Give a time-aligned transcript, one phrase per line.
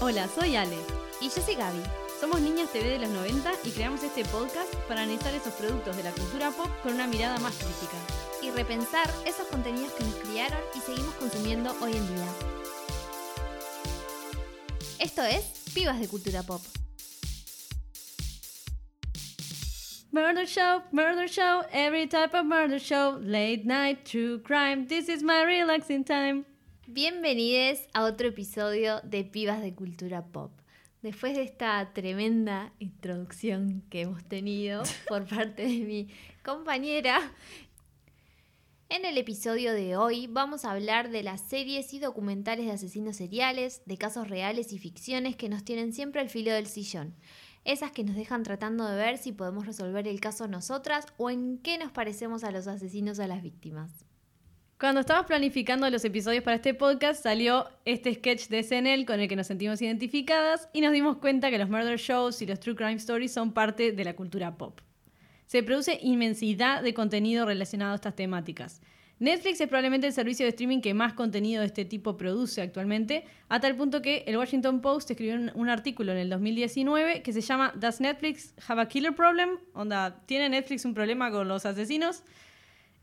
[0.00, 0.76] Hola, soy Ale.
[1.20, 1.82] Y yo soy Gaby.
[2.20, 6.04] Somos Niñas TV de los 90 y creamos este podcast para analizar esos productos de
[6.04, 7.96] la cultura pop con una mirada más crítica.
[8.40, 12.28] Y repensar esos contenidos que nos criaron y seguimos consumiendo hoy en día.
[15.00, 16.62] Esto es Pibas de Cultura Pop.
[20.12, 25.24] Murder show, murder show, every type of murder show, late night, true crime, this is
[25.24, 26.44] my relaxing time.
[26.90, 30.52] Bienvenidos a otro episodio de Pibas de Cultura Pop.
[31.02, 36.08] Después de esta tremenda introducción que hemos tenido por parte de mi
[36.42, 37.20] compañera,
[38.88, 43.16] en el episodio de hoy vamos a hablar de las series y documentales de asesinos
[43.16, 47.14] seriales, de casos reales y ficciones que nos tienen siempre al filo del sillón.
[47.66, 51.58] Esas que nos dejan tratando de ver si podemos resolver el caso nosotras o en
[51.58, 54.07] qué nos parecemos a los asesinos o a las víctimas.
[54.78, 59.26] Cuando estábamos planificando los episodios para este podcast, salió este sketch de SNL con el
[59.26, 62.76] que nos sentimos identificadas y nos dimos cuenta que los murder shows y los true
[62.76, 64.80] crime stories son parte de la cultura pop.
[65.46, 68.80] Se produce inmensidad de contenido relacionado a estas temáticas.
[69.18, 73.24] Netflix es probablemente el servicio de streaming que más contenido de este tipo produce actualmente,
[73.48, 77.32] a tal punto que el Washington Post escribió un, un artículo en el 2019 que
[77.32, 79.58] se llama ¿Does Netflix have a killer problem?
[79.72, 82.22] Onda, ¿tiene Netflix un problema con los asesinos?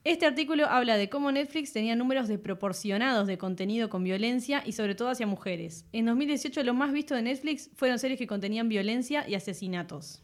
[0.06, 4.94] Este artículo habla de cómo Netflix tenía números desproporcionados de contenido con violencia y sobre
[4.94, 5.84] todo hacia mujeres.
[5.94, 10.22] En 2018 lo más visto de Netflix fueron series que contenían violencia y asesinatos.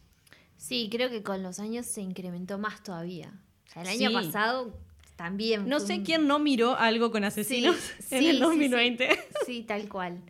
[0.56, 3.32] Sí, creo que con los años se incrementó más todavía.
[3.66, 4.72] O sea, el año pasado
[5.16, 5.68] también.
[5.68, 9.08] No sé un- quién no miró algo con asesinos Sí, en sí, el sí, 2020.
[9.44, 10.20] Sí, tal cual.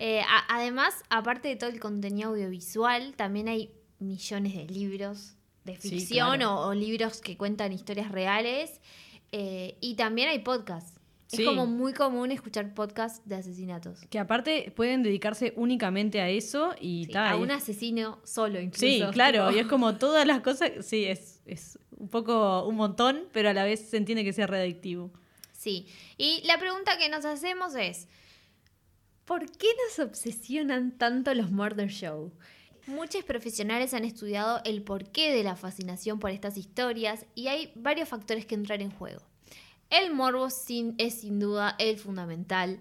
[0.00, 3.70] Eh, a- además, aparte de todo el contenido audiovisual, también hay
[4.00, 5.34] millones de libros
[5.74, 6.54] de Sí, ficción claro.
[6.60, 8.80] o, o libros que cuentan historias reales.
[9.32, 10.94] eh, y también hay podcasts.
[11.26, 11.42] Sí.
[11.42, 14.00] Es como muy común escuchar podcasts de asesinatos.
[14.08, 17.32] Que aparte pueden dedicarse únicamente a eso y Sí, tal.
[17.32, 18.80] a un asesino solo, incluso.
[18.86, 19.56] Sí, claro, tipo.
[19.58, 23.52] y es como todas las cosas, sí, es, es un poco un montón, pero a
[23.52, 25.10] la vez se entiende que sea redactivo.
[25.52, 25.86] Sí.
[26.16, 28.08] Y la pregunta que nos hacemos es:
[29.26, 32.32] ¿por qué nos obsesionan tanto los murder show?
[32.88, 38.08] Muchos profesionales han estudiado el porqué de la fascinación por estas historias y hay varios
[38.08, 39.20] factores que entran en juego.
[39.90, 42.80] El morbo sin- es sin duda el fundamental,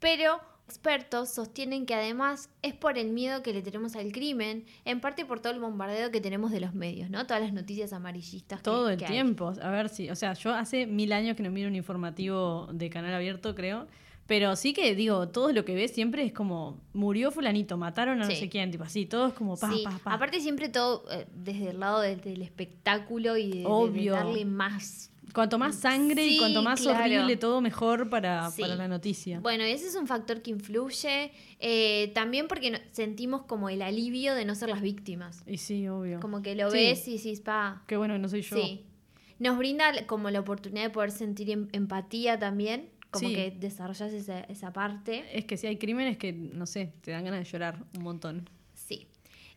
[0.00, 5.00] pero expertos sostienen que además es por el miedo que le tenemos al crimen, en
[5.00, 7.26] parte por todo el bombardeo que tenemos de los medios, ¿no?
[7.26, 8.60] Todas las noticias amarillistas.
[8.60, 9.10] que- Todo el que hay.
[9.12, 12.68] tiempo, a ver si, o sea, yo hace mil años que no miro un informativo
[12.72, 13.86] de canal abierto, creo,
[14.32, 18.24] pero sí que digo, todo lo que ves siempre es como, murió fulanito, mataron a
[18.24, 20.14] no sé quién, tipo así, todo es como pa, Sí, pa, pa.
[20.14, 25.10] aparte siempre todo eh, desde el lado del, del espectáculo y de- darle más.
[25.34, 26.98] Cuanto más sangre y cuanto más claro.
[27.04, 28.62] horrible todo, mejor para, Sí.
[28.62, 29.38] para la noticia.
[29.40, 31.30] Bueno, ese es un factor que influye.
[31.60, 35.42] eh, también porque sentimos como el alivio de no ser las víctimas.
[35.46, 36.20] Y sí, obvio.
[36.20, 36.76] Como que lo Sí.
[36.78, 37.82] ves y decís, pa.
[37.86, 38.56] Qué bueno que no soy yo.
[38.56, 38.86] Sí.
[39.38, 42.88] Nos brinda como la oportunidad de poder sentir em- empatía también.
[43.12, 43.34] Como Sí.
[43.36, 45.24] que desarrollas esa, esa parte.
[45.38, 48.48] Es que si hay crímenes que, no sé, te dan ganas de llorar un montón.
[48.74, 49.06] Sí.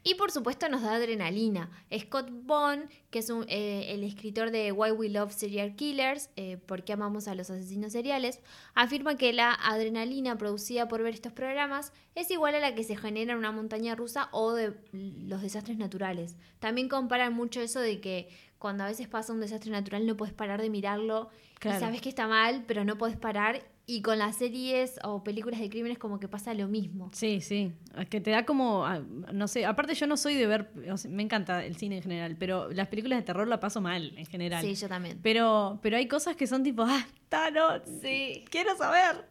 [0.07, 1.71] Y por supuesto nos da adrenalina.
[1.97, 6.57] Scott Bond, que es un, eh, el escritor de Why We Love Serial Killers, eh,
[6.57, 8.39] ¿Por qué amamos a los asesinos seriales?
[8.75, 12.95] afirma que la adrenalina producida por ver estos programas es igual a la que se
[12.95, 16.35] genera en una montaña rusa o de los desastres naturales.
[16.59, 18.29] También comparan mucho eso de que
[18.59, 21.29] cuando a veces pasa un desastre natural no puedes parar de mirarlo
[21.59, 21.77] Claro.
[21.77, 23.63] y sabes que está mal, pero no puedes parar.
[23.87, 27.11] Y con las series o películas de crímenes como que pasa lo mismo.
[27.13, 27.71] Sí, sí.
[27.95, 28.99] Es que te da como, ah,
[29.31, 32.01] no sé, aparte yo no soy de ver, o sea, me encanta el cine en
[32.03, 34.63] general, pero las películas de terror la paso mal en general.
[34.65, 35.19] Sí, yo también.
[35.21, 38.43] Pero, pero hay cosas que son tipo, ah, Thanos, Sí.
[38.49, 39.23] quiero saber.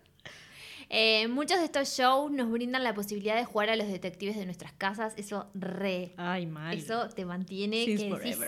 [0.89, 4.45] Eh, muchos de estos shows nos brindan la posibilidad de jugar a los detectives de
[4.45, 5.15] nuestras casas.
[5.17, 6.13] Eso re.
[6.17, 6.77] Ay, mal.
[6.77, 7.85] Eso te mantiene.
[7.87, 8.39] Que decís-.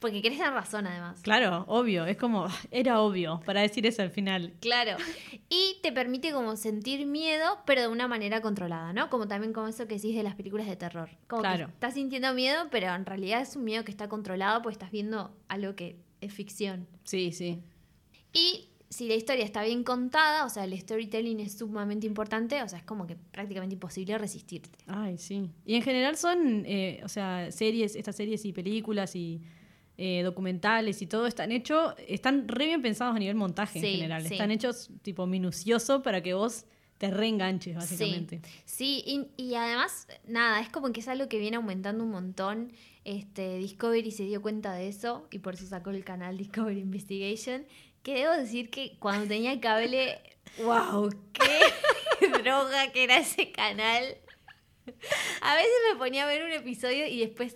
[0.00, 1.20] Porque querés dar razón, además.
[1.22, 4.52] Claro, obvio, es como, era obvio para decir eso al final.
[4.60, 4.96] Claro.
[5.48, 9.08] Y te permite como sentir miedo, pero de una manera controlada, ¿no?
[9.10, 11.10] Como también como eso que decís de las películas de terror.
[11.28, 11.66] Como Claro.
[11.66, 14.90] que estás sintiendo miedo, pero en realidad es un miedo que está controlado porque estás
[14.90, 16.86] viendo algo que es ficción.
[17.04, 17.60] Sí, sí.
[18.32, 22.68] Y si la historia está bien contada, o sea, el storytelling es sumamente importante, o
[22.68, 24.78] sea, es como que prácticamente imposible resistirte.
[24.86, 25.50] Ay, sí.
[25.64, 29.40] Y en general son, eh, o sea, series, estas series y películas y
[30.02, 33.92] eh, documentales y todo están hechos, están re bien pensados a nivel montaje Sí, en
[33.96, 34.26] general.
[34.26, 34.32] sí.
[34.32, 36.64] Están hechos tipo minucioso para que vos
[36.96, 38.40] te reenganches, básicamente.
[38.64, 42.72] Sí, y, y además, nada, es como que es algo que viene aumentando un montón.
[43.04, 47.66] Este, Discovery se dio cuenta de eso y por eso sacó el canal Discovery Investigation.
[48.02, 50.18] Que debo decir que cuando tenía cable,
[50.64, 54.16] wow, qué droga que era ese canal.
[55.42, 57.54] A veces me ponía a ver un episodio y después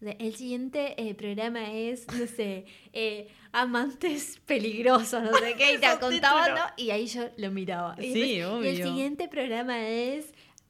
[0.00, 5.86] el siguiente eh, programa es, no sé, eh, amantes peligrosos, no sé qué, y te
[6.00, 6.54] contaban.
[6.54, 6.60] ¿no?
[6.76, 7.96] Y ahí yo lo miraba.
[7.98, 8.86] Y Sí, después, Y el obvio.
[8.86, 10.26] siguiente programa es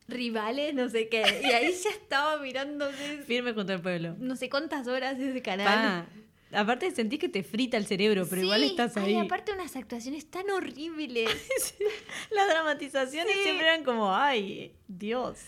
[0.08, 1.22] rivales, no sé qué.
[1.42, 2.90] Y ahí ya estaba mirando
[3.26, 4.16] Firme contra el pueblo.
[4.18, 5.66] no sé cuántas horas ese canal.
[5.66, 6.06] Pa.
[6.52, 9.14] Aparte sentís que te frita el cerebro, pero igual estás ahí.
[9.16, 11.30] aparte unas actuaciones tan horribles.
[12.32, 13.42] Las dramatizaciones Sí.
[13.44, 15.38] siempre eran como, ay, Dios.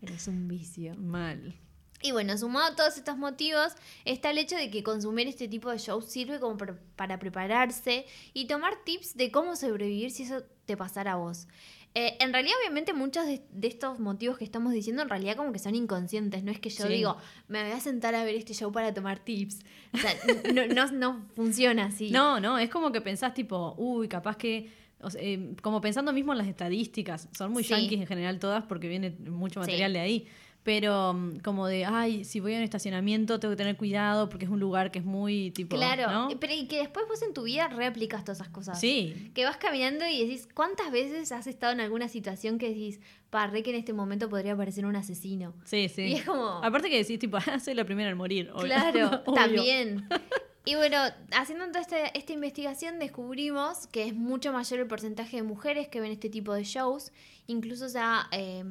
[0.00, 0.96] Pero es un vicio.
[0.96, 1.54] Mal.
[2.02, 3.74] Y bueno, sumado a todos estos motivos,
[4.06, 8.06] está el hecho de que consumir este tipo de shows sirve como pre- para prepararse
[8.32, 11.46] y tomar tips de cómo sobrevivir si eso te pasara a vos.
[11.94, 15.52] Eh, en realidad, obviamente, muchos de, de estos motivos que estamos diciendo, en realidad como
[15.52, 16.44] que son inconscientes.
[16.44, 16.92] No es que yo Sí.
[16.92, 17.16] digo,
[17.48, 19.58] me voy a sentar a ver este show para tomar tips.
[19.92, 20.12] O sea,
[20.54, 22.10] no, no, no funciona así.
[22.12, 26.12] No, no, es como que pensás tipo, uy, capaz que, o sea, eh, como pensando
[26.12, 27.70] mismo en las estadísticas, son muy Sí.
[27.74, 29.66] yanquis en general todas porque viene mucho Sí.
[29.70, 30.28] material de ahí,
[30.62, 34.44] pero mm, como de, ay, si voy a un estacionamiento tengo que tener cuidado porque
[34.44, 36.28] es un lugar que es muy tipo, Claro, ¿no?
[36.38, 38.78] pero y que después vos en tu vida reaplicas todas esas cosas.
[38.78, 43.00] Sí, Que vas caminando y decís, ¿cuántas veces has estado en alguna situación que decís,
[43.30, 45.54] parre que en este momento podría aparecer un asesino?
[45.64, 46.02] sí, sí.
[46.02, 48.50] Y es como, Aparte que decís tipo, ah, soy la primera en morir.
[48.52, 48.66] obvio.
[48.66, 49.34] claro, Obvio.
[49.34, 50.08] también.
[50.66, 50.98] Y bueno,
[51.32, 56.00] haciendo toda esta, esta investigación descubrimos que es mucho mayor el porcentaje de mujeres que
[56.00, 57.12] ven este tipo de shows.
[57.46, 58.62] Incluso ha eh,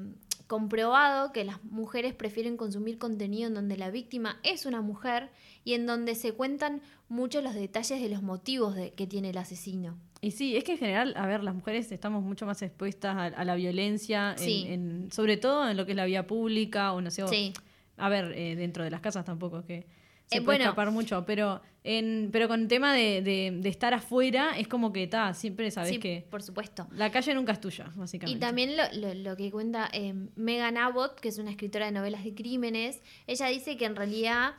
[0.50, 5.30] comprobado que las mujeres prefieren consumir contenido en donde la víctima es una mujer
[5.64, 9.38] y en donde se cuentan mucho los detalles de los motivos de, que tiene el
[9.38, 9.96] asesino.
[10.22, 13.26] Y sí, es que en general, a ver, las mujeres estamos mucho más expuestas a,
[13.26, 14.66] a la violencia, en- Sí.
[14.68, 17.54] en- sobre todo en lo que es la vía pública o no sé, o- Sí.
[17.98, 19.86] a ver, eh, dentro de las casas tampoco que
[20.30, 20.66] se Eh, puede bueno.
[20.72, 24.94] escapar mucho, pero en, pero con el tema de, de- de estar afuera es como
[24.94, 26.88] que está, siempre sabes Sí, que por supuesto.
[26.92, 28.40] la calle nunca es tuya, Y básicamente.
[28.40, 32.24] también lo, lo- lo que cuenta eh, Megan Abbott, que es una escritora de novelas
[32.24, 34.54] de crímenes, ella dice que en realidad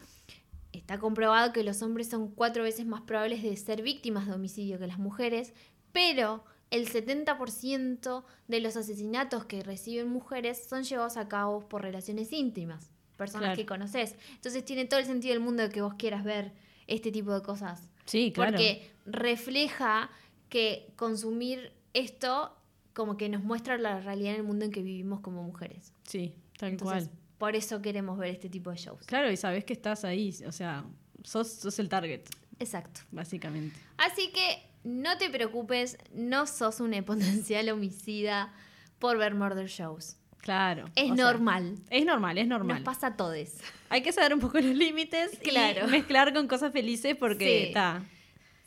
[0.73, 4.79] está comprobado que los hombres son cuatro veces más probables de ser víctimas de homicidio
[4.79, 5.53] que las mujeres,
[5.93, 12.33] pero el 70% de los asesinatos que reciben mujeres son llevados a cabo por relaciones
[12.33, 12.91] íntimas,
[13.21, 13.57] personas Claro.
[13.59, 14.17] que conoces.
[14.35, 16.53] Entonces tiene todo el sentido del mundo que vos quieras ver
[16.87, 17.89] este tipo de cosas.
[18.07, 18.53] sí, claro.
[18.53, 20.11] Porque refleja
[20.49, 22.57] que consumir esto
[22.95, 25.93] como que nos muestra la realidad en el mundo en que vivimos como mujeres.
[26.05, 27.19] Sí, tal Entonces, cual.
[27.39, 29.07] por eso queremos ver este tipo de shows.
[29.07, 30.85] Claro, y sabes que estás ahí, o sea,
[31.23, 32.23] sos, sos el target,
[32.59, 33.03] Exacto.
[33.13, 33.79] básicamente.
[33.99, 38.53] Así que no te preocupes, no sos un potencial homicida
[38.99, 40.17] por ver murder shows.
[40.43, 40.87] Claro.
[40.97, 41.77] Es sea, normal.
[41.91, 42.77] es normal, es normal.
[42.79, 43.49] Nos pasa a todos.
[43.89, 45.87] Hay que saber un poco los límites Claro.
[45.87, 48.03] y mezclar con cosas felices porque está.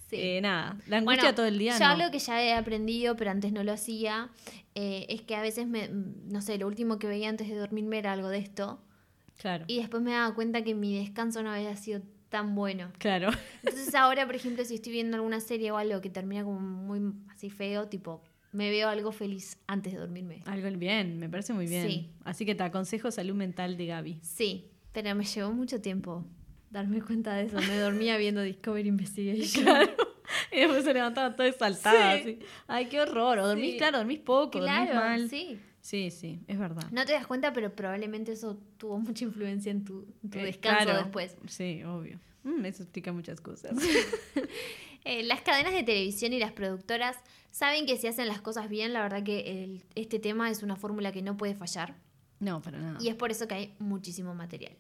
[0.10, 0.18] Sí.
[0.20, 1.92] eh, nada, la angustia Bueno, todo el día Yo no.
[1.94, 4.30] algo que ya he aprendido, pero antes no lo hacía,
[4.76, 7.98] eh, es que a veces me, no sé, lo último que veía antes de dormirme
[7.98, 8.80] era algo de esto.
[9.40, 9.66] Claro.
[9.68, 12.92] Y después me daba cuenta que mi descanso no había sido tan bueno.
[13.00, 13.30] Claro.
[13.64, 17.02] Entonces ahora, por ejemplo, si estoy viendo alguna serie o algo que termina como muy
[17.32, 18.22] así feo, tipo,
[18.54, 20.42] me veo algo feliz antes de dormirme.
[20.46, 21.88] Algo bien, me parece muy bien.
[21.88, 22.10] Sí.
[22.24, 24.20] Así que te aconsejo salud mental de Gaby.
[24.22, 26.24] Sí, pero me llevó mucho tiempo
[26.70, 27.58] darme cuenta de eso.
[27.68, 29.64] Me dormía viendo Discovery Investigation.
[29.66, 29.92] Claro.
[30.52, 32.16] Y después se levantaba toda exaltada.
[32.16, 32.22] Sí.
[32.22, 32.40] así.
[32.68, 33.40] Ay, qué horror.
[33.40, 33.78] O dormís, Sí.
[33.78, 35.30] claro, dormís poco, dormís mal.
[35.30, 35.60] sí.
[35.82, 36.84] sí, sí, es verdad.
[36.92, 40.46] No te das cuenta, pero probablemente eso tuvo mucha influencia en tu, en tu Eh,
[40.46, 41.00] descanso claro.
[41.00, 41.36] después.
[41.48, 42.20] Sí, obvio.
[42.44, 43.72] Mm, eso explica muchas cosas.
[45.06, 47.18] Eh, las cadenas de televisión y las productoras
[47.54, 50.76] saben que si hacen las cosas bien, la verdad que el- este tema es una
[50.76, 51.94] fórmula que no puede fallar.
[52.40, 52.98] No, para nada.
[53.00, 54.74] Y es por eso que hay muchísimo material.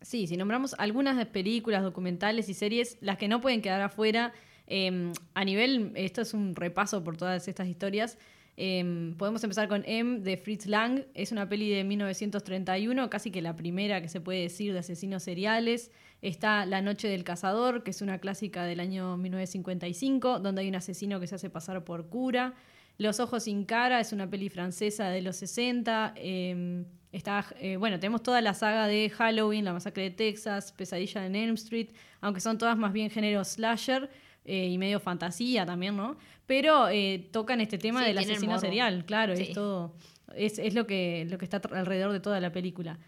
[0.00, 4.32] Sí, si nombramos algunas de películas, documentales y series, las que no pueden quedar afuera,
[4.68, 8.16] eh, a nivel, esto es un repaso por todas estas historias,
[8.56, 13.42] eh, podemos empezar con M de Fritz Lang, es una peli de 1931, casi que
[13.42, 15.90] la primera que se puede decir de asesinos seriales.
[16.20, 20.74] Está La Noche del Cazador, que es una clásica del año 1955, donde hay un
[20.74, 22.54] asesino que se hace pasar por cura.
[22.96, 26.14] Los Ojos sin Cara es una peli francesa de los 60.
[26.16, 31.24] eh, está, eh, bueno, tenemos toda la saga de Halloween, La Masacre de Texas, Pesadilla
[31.24, 31.88] en Elm Street,
[32.20, 34.10] aunque son todas más bien género slasher
[34.44, 36.16] eh, y medio fantasía también, ¿no?
[36.46, 39.42] Pero eh, tocan este tema Sí, del asesino serial, claro, Sí.
[39.44, 39.94] es todo.
[40.34, 42.98] Es, es lo, que, lo que está alrededor de toda la película.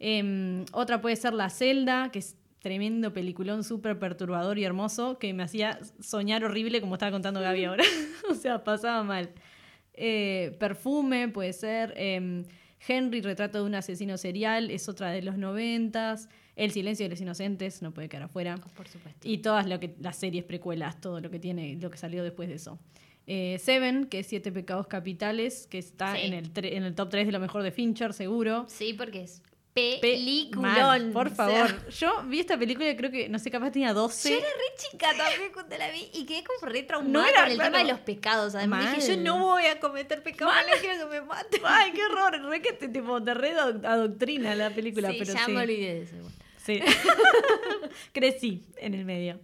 [0.00, 5.32] Em, otra puede ser La Celda, que es tremendo peliculón, súper perturbador y hermoso, que
[5.32, 7.84] me hacía soñar horrible, como estaba contando Gaby ahora.
[8.30, 9.30] o sea, pasaba mal.
[9.94, 11.94] Eh, Perfume puede ser.
[11.96, 12.44] em,
[12.86, 16.28] Henry, retrato de un asesino serial, es otra de los noventas.
[16.54, 18.56] El silencio de los inocentes, no puede quedar afuera.
[18.76, 19.28] Por supuesto.
[19.28, 22.48] Y todas lo que, las series precuelas, todo lo que tiene, lo que salió después
[22.48, 22.78] de eso.
[23.26, 26.22] Eh, Seven, que es Siete Pecados Capitales, que está Sí.
[26.26, 28.64] en, el en el top 3 de lo mejor de Fincher, seguro.
[28.68, 29.42] Sí, porque es
[30.00, 31.12] peliculón.
[31.12, 31.88] por o sea, favor.
[31.90, 34.30] Yo vi esta película creo que, no sé, capaz tenía 12.
[34.30, 37.42] Yo era re chica también cuando la vi y quedé como re traumada No era,
[37.42, 37.72] con el claro.
[37.72, 38.54] tema de los pecados.
[38.54, 38.94] Además Mal.
[38.96, 41.60] dije, yo no voy a cometer pecados, no quiero que me maten.
[41.64, 42.40] Ay, qué horror.
[42.48, 45.52] Re que te, tipo, te re adoc- adoctrina la película, sí, pero ya sí.
[45.52, 46.14] me olvidé de eso.
[46.64, 46.80] Sí.
[48.12, 49.40] Crecí en el medio.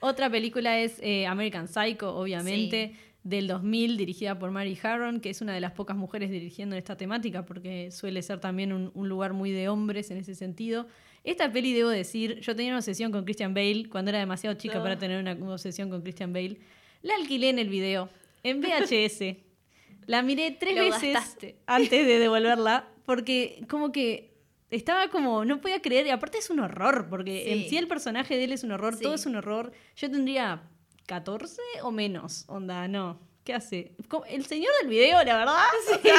[0.00, 2.94] Otra película es eh, American Psycho, obviamente,
[3.28, 6.96] del 2000, dirigida por Mary Harron, que es una de las pocas mujeres dirigiendo esta
[6.96, 10.86] temática, porque suele ser también un, un lugar muy de hombres en ese sentido.
[11.24, 14.78] Esta peli, debo decir, yo tenía una obsesión con Christian Bale cuando era demasiado chica
[14.78, 14.82] Ah.
[14.82, 16.58] para tener una obsesión con Christian Bale.
[17.02, 18.08] La alquilé en el video,
[18.42, 19.36] en VHS.
[20.06, 21.56] La miré tres Lo veces gastaste.
[21.66, 24.32] antes de devolverla, porque como que
[24.70, 27.50] estaba como, no podía creer, y aparte es un horror, porque Sí.
[27.64, 29.02] en sí el personaje de él es un horror, Sí.
[29.02, 29.72] todo es un horror.
[29.96, 30.62] Yo tendría
[31.08, 33.18] 14 o menos, onda, no.
[33.42, 33.92] ¿Qué hace?
[34.28, 35.64] El señor del video, la verdad,
[36.02, 36.14] sea,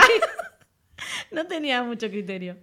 [1.31, 2.58] no tenía mucho criterio,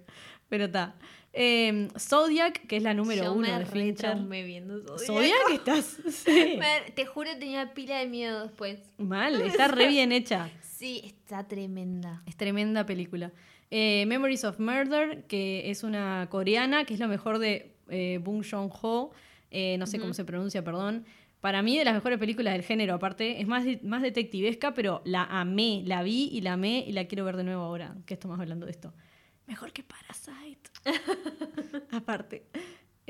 [0.49, 0.95] pero está.
[1.31, 3.95] Eh, Zodiac, que es la número Yo uno me de Fincher.
[4.11, 5.05] traumé viendo Zodiac.
[5.05, 6.55] Zodiac estás sí.
[6.57, 8.79] Me- Te juro tenía pila de miedo después.
[8.97, 10.49] mal, está re bien hecha.
[10.61, 12.23] Sí, está tremenda.
[12.25, 13.31] Es tremenda película.
[13.71, 18.43] Eh, Memories of Murder, que es una coreana, que es lo mejor de eh, Bong
[18.49, 19.11] Joon-ho,
[19.51, 21.05] eh, no sé cómo se pronuncia, perdón.
[21.47, 25.23] Para mí, de las mejores películas del género, aparte, es más, más detectivesca, pero la
[25.23, 28.37] amé, la vi y la amé y la quiero ver de nuevo ahora, que estamos
[28.37, 28.93] hablando de esto.
[29.45, 30.69] Mejor que Parasite.
[31.91, 32.43] aparte.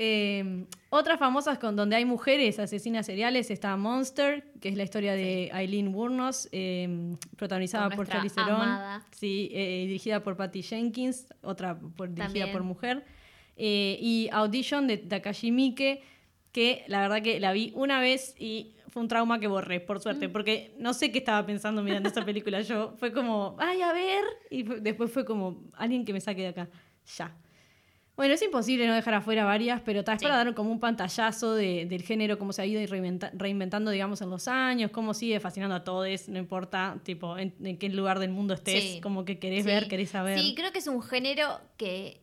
[0.00, 5.14] Eh, otras famosas con donde hay mujeres asesinas seriales está Monster, que es la historia
[5.14, 11.76] de Eileen Wuornos, eh, protagonizada por Charlize Theron, sí, eh, dirigida por Patty Jenkins, otra
[11.76, 12.52] por- dirigida También.
[12.52, 13.04] por mujer,
[13.56, 16.02] eh, y Audition de Takashi Miike,
[16.52, 19.98] que la verdad que la vi una vez y fue un trauma que borré, por
[19.98, 20.02] Mm.
[20.02, 23.92] suerte, porque no sé qué estaba pensando mirando esa película yo, fue como, ay, a
[23.92, 26.68] ver, y fue- después fue como, alguien que me saque de acá,
[27.16, 27.36] ya.
[28.16, 30.24] Bueno, es imposible no dejar afuera varias, pero tal vez Sí.
[30.26, 34.20] para dar como un pantallazo de- del género, cómo se ha ido reinventa- reinventando, digamos,
[34.22, 38.18] en los años, cómo sigue fascinando a todos, no importa, tipo, en, en qué lugar
[38.18, 39.00] del mundo estés, Sí.
[39.00, 39.66] como que querés Sí.
[39.70, 40.36] ver, querés saber.
[40.40, 42.20] Sí, creo que es un género que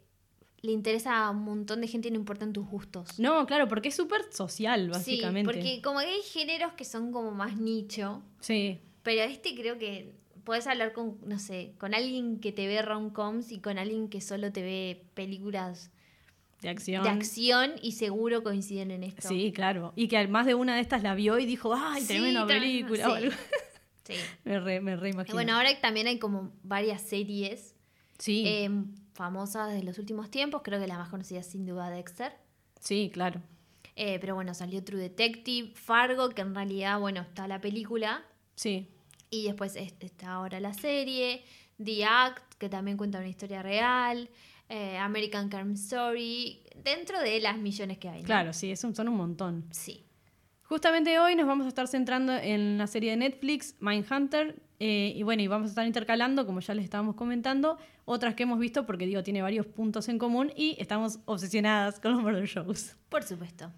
[0.61, 3.19] le interesa a un montón de gente y no importan tus gustos.
[3.19, 5.51] No, claro, porque es súper social, básicamente.
[5.53, 9.77] Sí, porque como que hay géneros que son como más nicho, Sí, pero este creo
[9.77, 14.09] que puedes hablar con, no sé, con alguien que te ve rom-coms y con alguien
[14.09, 15.91] que solo te ve películas
[16.61, 17.03] de acción.
[17.03, 19.27] de acción y seguro coinciden en esto.
[19.27, 19.93] Sí, claro.
[19.95, 23.07] Y que más de una de estas la vio y dijo, ay, Sí, tremenda película.
[23.09, 23.23] o sí.
[23.25, 23.35] algo.
[24.03, 24.13] Sí.
[24.45, 25.35] me re, me Y reimagino.
[25.35, 27.75] bueno, ahora también hay como varias series
[28.17, 28.69] sí, eh,
[29.15, 30.61] famosas de los últimos tiempos.
[30.63, 32.33] Creo que la más conocida es sin duda Dexter.
[32.79, 33.41] sí, claro.
[33.97, 38.23] Eh, pero bueno, salió True Detective, Fargo, que en realidad, bueno, está la película.
[38.55, 38.89] Sí,
[39.31, 41.43] Y después es- está ahora la serie.
[41.83, 44.29] The Act, que también cuenta una historia real.
[44.67, 46.61] eh, American Crime Story.
[46.83, 48.21] Dentro de las millones que hay.
[48.21, 48.25] ¿no?
[48.25, 49.65] claro, sí, es un- son un montón.
[49.71, 50.04] Sí.
[50.67, 55.21] Justamente hoy nos vamos a estar centrando en la serie de Netflix, Mindhunter, eh, y
[55.21, 58.85] bueno, y vamos a estar intercalando, como ya les estábamos comentando, otras que hemos visto,
[58.87, 62.95] porque digo, tiene varios puntos en común y estamos obsesionadas con los murder shows.
[63.09, 63.71] Por supuesto.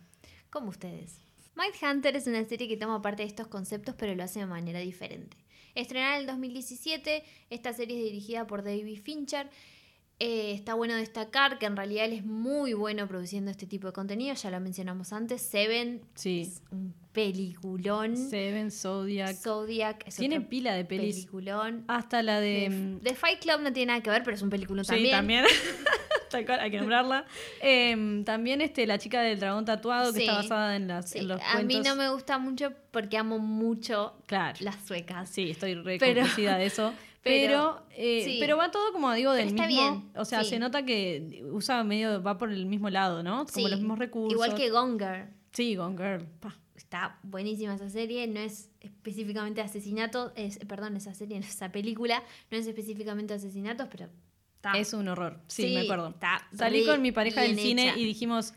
[0.49, 1.19] Como ustedes.
[1.55, 4.79] Mindhunter es una serie que toma parte de estos conceptos, pero lo hace de manera
[4.79, 5.35] diferente.
[5.75, 9.49] Estrenada en el 2017, esta serie es dirigida por David Fincher.
[10.19, 13.93] Eh, está bueno destacar que en realidad él es muy bueno produciendo este tipo de
[13.93, 15.43] contenido, ya lo mencionamos antes.
[15.43, 16.41] Seven Sí.
[16.41, 18.17] es un peliculón.
[18.17, 19.35] Seven, Zodiac.
[19.35, 21.15] Zodiac es Tiene pila de pelis.
[21.17, 21.83] peliculón.
[21.87, 22.67] Hasta la de.
[22.67, 24.89] The, mm, The Fight Club no tiene nada que ver, pero es un peliculón Sí,
[24.91, 25.11] también.
[25.15, 25.45] también.
[26.31, 27.25] Tal cual, hay que nombrarla.
[27.61, 30.25] Em, también este, la chica del dragón tatuado, que Sí.
[30.25, 31.77] está basada en, las, Sí, en los a cuentos.
[31.77, 34.57] mí no me gusta mucho porque amo mucho Claro.
[34.61, 35.29] las suecas.
[35.29, 36.93] Sí, estoy re Pero- de eso.
[37.27, 38.37] pero, Pero, eh, sí.
[38.39, 39.91] pero va todo, como digo, del Pero está mismo.
[40.01, 40.49] bien, O sea, sí.
[40.51, 43.45] se nota que usa medio, va por el mismo lado, ¿no?
[43.45, 44.33] Como Sí, los mismos recursos.
[44.33, 45.29] Igual que Gone Girl.
[45.51, 46.25] Sí, Gone Girl.
[46.39, 46.55] pa.
[46.75, 52.57] Está buenísima esa serie, no es específicamente asesinato, es, perdón, esa serie, esa película, no
[52.57, 54.09] es específicamente asesinatos, pero
[54.55, 54.73] está.
[54.77, 55.39] Es un horror.
[55.47, 56.09] Sí, me acuerdo.
[56.09, 57.97] está Salí con mi pareja del cine hecha.
[57.99, 58.53] y dijimos.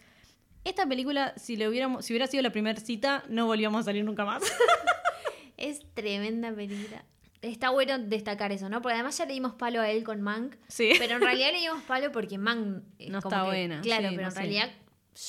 [0.62, 4.04] Esta película, si le hubiéramos, si hubiera sido la primera cita, no volvíamos a salir
[4.04, 4.42] nunca más.
[5.56, 7.04] Es tremenda película.
[7.42, 8.82] Está bueno destacar eso, ¿no?
[8.82, 10.90] Porque además ya le dimos palo a él con Mank, Sí.
[10.98, 14.08] pero en realidad le dimos palo porque Mank es No como está que- buena, Claro,
[14.10, 14.38] sí, pero no en sé.
[14.40, 14.70] realidad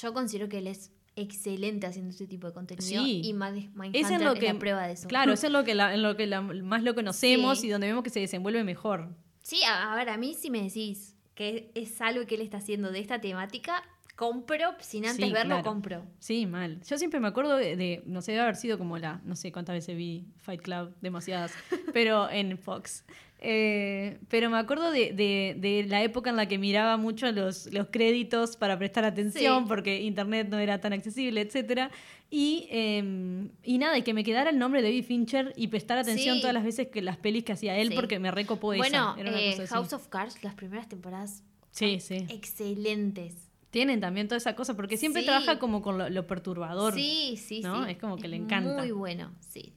[0.01, 3.21] yo considero que él es excelente haciendo este tipo de contenido Sí.
[3.23, 4.51] y Mindhunter Es en lo que.
[4.53, 5.07] la prueba de eso.
[5.07, 7.67] Claro, es en lo que, la- en lo que la- más lo conocemos Sí.
[7.67, 9.09] y donde vemos que se desenvuelve mejor.
[9.41, 12.57] Sí, a, a ver, a mí si me decís que es algo que él está
[12.57, 13.83] haciendo de esta temática,
[14.15, 15.63] compro, sin antes Sí, verlo, claro.
[15.63, 16.05] compro.
[16.19, 16.79] Sí, mal.
[16.87, 19.51] Yo siempre me acuerdo de, de- no sé, debe haber sido como la, no sé
[19.51, 21.51] cuántas veces vi Fight Club, demasiadas,
[21.93, 23.03] pero en Fox.
[23.43, 27.73] Eh, pero me acuerdo de, de- de la época en la que miraba mucho los,
[27.73, 29.65] los créditos para prestar atención, Sí.
[29.67, 31.89] porque internet no era tan accesible, etcétera.
[32.29, 35.97] Y, eh, y nada, y que me quedara el nombre de David Fincher y prestar
[35.97, 36.41] atención Sí.
[36.41, 37.95] todas las veces que las pelis que hacía él, Sí.
[37.95, 38.79] porque me recopó esa.
[38.81, 39.75] Bueno, Era una eh, cosa.
[39.75, 42.27] House of Cards, las primeras temporadas Sí, sí.
[42.29, 43.49] excelentes.
[43.71, 45.27] Tienen también toda esa cosa, porque siempre Sí.
[45.27, 46.93] trabaja como con lo, lo perturbador.
[46.93, 47.85] Sí, sí, ¿no?
[47.85, 47.91] sí.
[47.91, 48.73] Es como que le encanta.
[48.81, 49.73] Muy bueno, sí.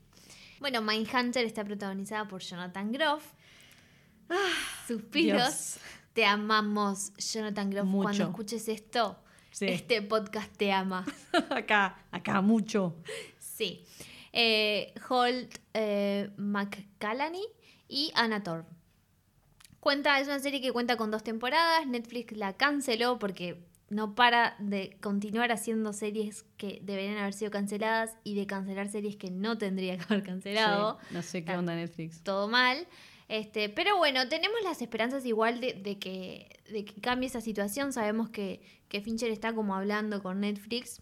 [0.61, 3.25] Bueno, Mindhunter está protagonizada por Jonathan Groff.
[4.87, 5.41] Suspiros.
[5.43, 5.77] Ah, Dios.
[6.13, 7.87] Te amamos, Jonathan Groff.
[7.87, 8.03] Mucho.
[8.05, 9.19] Cuando escuches esto,
[9.51, 9.67] Sí.
[9.67, 11.05] este podcast te ama.
[11.51, 12.97] acá, acá mucho.
[13.39, 13.85] Sí.
[14.33, 17.45] Eh, Holt eh, McCallany
[17.89, 18.65] y Anna Torv.
[19.81, 21.87] Cuenta, es una serie que cuenta con dos temporadas.
[21.87, 28.17] Netflix la canceló porque no para de continuar haciendo series que deberían haber sido canceladas
[28.25, 30.99] y de cancelar series que no tendría que haber cancelado.
[31.09, 32.23] Sí, no sé qué onda Netflix.
[32.23, 32.87] Todo mal.
[33.29, 37.93] Este, pero bueno, tenemos las esperanzas igual de, de que, de que cambie esa situación.
[37.93, 41.01] Sabemos que, que Fincher está como hablando con Netflix.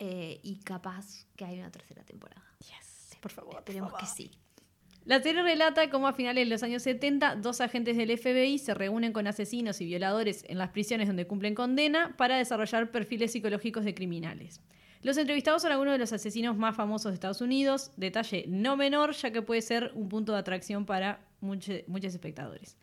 [0.00, 2.42] eh, y capaz que hay una tercera temporada.
[2.58, 3.54] Yes, por favor.
[3.58, 4.32] Esperemos que sí.
[5.04, 8.72] La serie relata cómo a finales de los años 70 dos agentes del FBI se
[8.72, 13.84] reúnen con asesinos y violadores en las prisiones donde cumplen condena para desarrollar perfiles psicológicos
[13.84, 14.62] de criminales.
[15.02, 19.12] Los entrevistados son algunos de los asesinos más famosos de Estados Unidos, detalle no menor
[19.12, 21.82] ya que puede ser un punto de atracción para muchos
[22.14, 22.78] espectadores.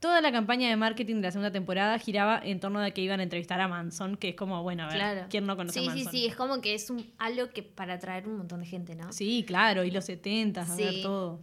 [0.00, 3.20] Toda la campaña de marketing de la segunda temporada giraba en torno a que iban
[3.20, 5.26] a entrevistar a Manson, que es como, bueno, a ver, Claro.
[5.28, 6.12] ¿quién no conoce Sí, a sí, Manson?
[6.12, 9.12] sí, es como que es un, algo que para atraer un montón de gente, ¿no?
[9.12, 11.02] Sí, claro, y los 70, a ver Sí.
[11.02, 11.40] todo.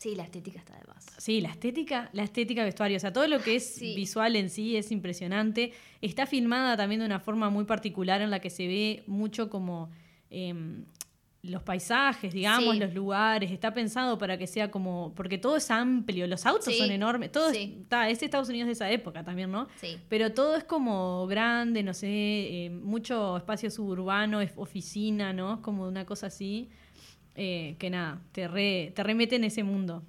[0.00, 1.04] Sí, la estética está de más.
[1.18, 3.94] Sí, la estética, la estética vestuario, o sea, todo lo que es Sí.
[3.94, 5.72] visual en sí es impresionante.
[6.00, 9.90] Está filmada también de una forma muy particular en la que se ve mucho como
[10.30, 10.84] em,
[11.42, 12.80] los paisajes, digamos, Sí.
[12.80, 13.50] los lugares.
[13.50, 17.32] Está pensado para que sea como, porque todo es amplio, los autos Sí, son enormes,
[17.32, 19.66] todo está- es Estados Unidos de esa época también, ¿no?
[19.80, 19.98] Sí.
[20.08, 25.54] Pero todo es como grande, no sé, eh, mucho espacio suburbano, oficina, ¿no?
[25.54, 26.68] Es como una cosa así.
[27.36, 30.02] Eh, que nada, te, re, te remete en ese mundo.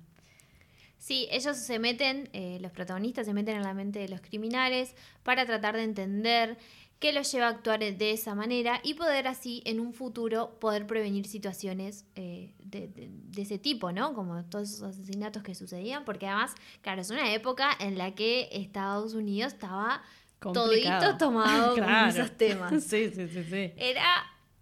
[0.97, 4.93] Sí, ellos se meten, eh, los protagonistas se meten en la mente de los criminales
[5.23, 6.57] para tratar de entender
[6.99, 10.85] qué los lleva a actuar de esa manera y poder así en un futuro poder
[10.85, 14.13] prevenir situaciones eh, de, de- de ese tipo, ¿no?
[14.13, 16.53] Como todos esos asesinatos que sucedían, porque además,
[16.83, 20.03] claro, es una época en la que Estados Unidos estaba
[20.39, 20.99] Complicado.
[20.99, 22.11] todito tomado Claro.
[22.13, 22.71] con esos temas.
[22.83, 23.71] Sí, sí, sí, sí.
[23.77, 24.05] Era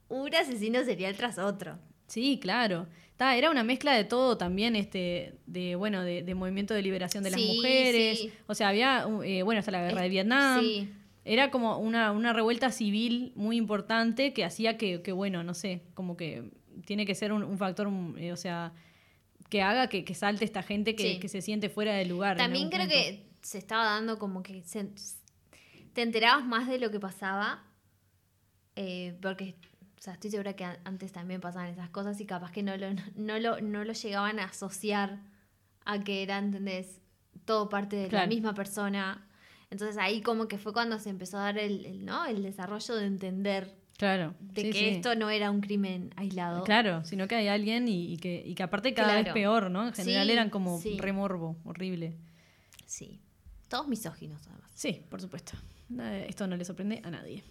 [0.08, 1.78] un asesino serial tras otro.
[2.10, 2.88] Sí, claro.
[3.16, 7.24] Ta, era una mezcla de todo también, este, de, bueno, de, de movimiento de liberación
[7.24, 8.20] de las mujeres.
[8.20, 8.32] sí.
[8.48, 10.62] O sea, había, uh, eh, bueno, hasta la guerra de Es- Vietnam.
[10.62, 10.90] Sí.
[11.26, 15.84] Era como una, una revuelta civil muy importante que hacía que, que, bueno, no sé,
[15.94, 16.50] como que
[16.86, 18.74] tiene que ser un, un factor, um, eh, o sea,
[19.50, 22.38] que haga que, que salte esta gente que, se siente fuera del lugar.
[22.38, 22.94] También creo punto.
[22.96, 24.90] que se estaba dando como que se-
[25.94, 27.64] te enterabas más de lo que pasaba.
[28.76, 29.56] eh, porque,
[30.00, 32.88] o sea, estoy segura que antes también pasaban esas cosas y capaz que no lo,
[33.16, 35.20] no lo, no lo llegaban a asociar
[35.86, 37.02] a que era, ¿entendés?
[37.44, 39.28] Todo parte de la misma persona.
[39.70, 42.26] Entonces ahí como que fue cuando se empezó a dar el, el, ¿no?
[42.26, 44.34] el desarrollo de entender Claro.
[44.40, 44.86] de sí, que sí.
[44.86, 46.64] esto no era un crimen aislado.
[46.64, 49.86] Claro, sino que hay alguien y, y que, y que aparte cada vez peor, ¿no?
[49.86, 52.16] En general Sí, eran como remorbo, horrible.
[52.86, 53.20] Sí.
[53.68, 54.72] Todos misóginos, además.
[54.74, 55.58] Sí, por supuesto.
[56.28, 57.44] Esto no le sorprende a nadie.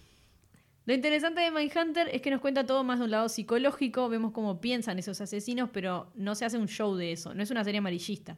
[0.89, 4.31] Lo interesante de Mindhunter es que nos cuenta todo más de un lado psicológico, vemos
[4.31, 7.63] cómo piensan esos asesinos, pero no se hace un show de eso, no es una
[7.63, 8.35] serie amarillista.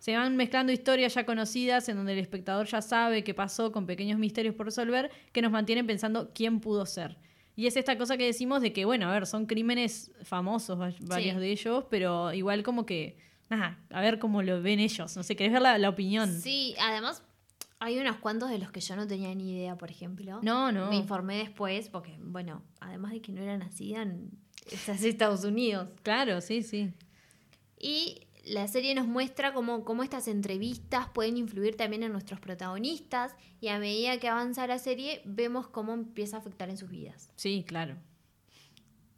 [0.00, 3.86] Se van mezclando historias ya conocidas en donde el espectador ya sabe qué pasó con
[3.86, 7.18] pequeños misterios por resolver que nos mantienen pensando quién pudo ser.
[7.54, 10.92] Y es esta cosa que decimos de que, bueno, a ver, son crímenes famosos, va-
[11.02, 13.16] varios de ellos, pero igual como que,
[13.48, 16.28] nada, a ver cómo lo ven ellos, no sé, querés ver la, la opinión.
[16.40, 17.22] Sí, además
[17.82, 20.38] hay unos cuantos de los que yo no tenía ni idea, por ejemplo.
[20.42, 20.88] No, no.
[20.88, 24.30] Me informé después porque, bueno, además de que no era nacida en
[24.70, 25.88] es Estados Unidos.
[26.04, 26.92] Claro, sí, sí.
[27.80, 33.34] Y la serie nos muestra cómo, cómo estas entrevistas pueden influir también en nuestros protagonistas
[33.60, 37.30] y a medida que avanza la serie vemos cómo empieza a afectar en sus vidas.
[37.34, 37.96] Sí, claro.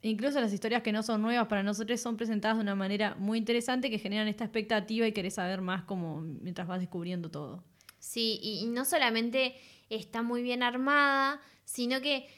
[0.01, 3.37] Incluso las historias que no son nuevas para nosotros son presentadas de una manera muy
[3.37, 7.63] interesante que generan esta expectativa y querés saber más como mientras vas descubriendo todo.
[8.05, 9.57] Sí, y, y no solamente
[9.89, 12.29] está muy bien armada, sino que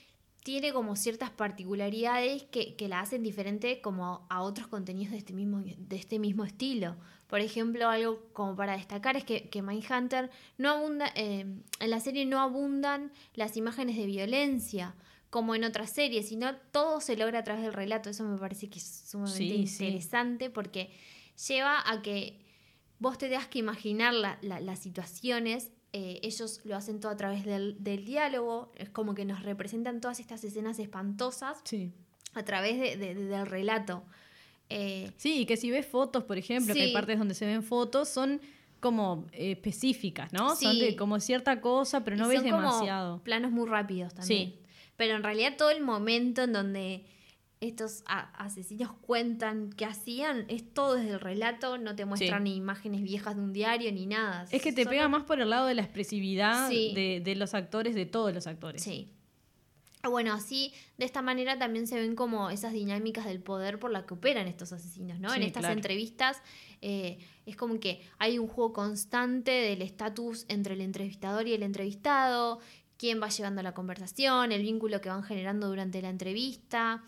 [0.45, 5.33] tiene como ciertas particularidades que, que la hacen diferente como a otros contenidos de este
[5.33, 6.97] mismo, de este mismo estilo.
[7.27, 11.41] Por ejemplo, algo como para destacar es que, que Mindhunter no abunda, eh,
[11.81, 14.95] en la serie no abundan las imágenes de violencia
[15.31, 18.09] como en otras series, sino todo se logra a través del relato.
[18.09, 19.85] Eso me parece que es sumamente Sí, sí.
[19.85, 20.91] interesante porque
[21.49, 22.39] lleva a que
[22.99, 25.71] vos te tengas que imaginar la- la- las situaciones.
[25.93, 28.71] eh, ellos lo hacen todo a través del, del diálogo.
[28.77, 31.91] Es como que nos representan todas estas escenas espantosas Sí.
[32.35, 34.03] a través de- de- de- del relato.
[34.69, 37.63] Eh, Sí, y que si ves fotos, por ejemplo, que hay partes donde se ven
[37.63, 38.43] fotos, son
[38.81, 40.55] como eh, específicas, ¿no?
[40.57, 43.23] Son de como cierta cosa, pero no y ves son como demasiado.
[43.23, 44.51] planos muy rápidos también.
[44.51, 44.59] Sí.
[44.99, 47.05] Pero en realidad todo el momento en donde
[47.61, 53.03] estos asesinos cuentan qué hacían, es todo desde el relato, no te muestran ni imágenes
[53.03, 54.45] viejas de un diario ni nada.
[54.51, 56.93] Es que te Solo- pega más por el lado de la expresividad Sí.
[56.95, 58.83] de, de los actores, de todos los actores.
[58.83, 59.11] Sí.
[60.09, 64.07] Bueno, así, de esta manera también se ven como esas dinámicas del poder por la
[64.07, 65.35] que operan estos asesinos, ¿no?
[65.35, 65.75] en estas claro.
[65.75, 66.41] entrevistas
[66.81, 71.65] eh, es como que hay un juego constante del estatus entre el entrevistador y el
[71.65, 72.61] entrevistado,
[72.99, 77.03] quién va llevando la conversación, el vínculo que van generando durante la entrevista,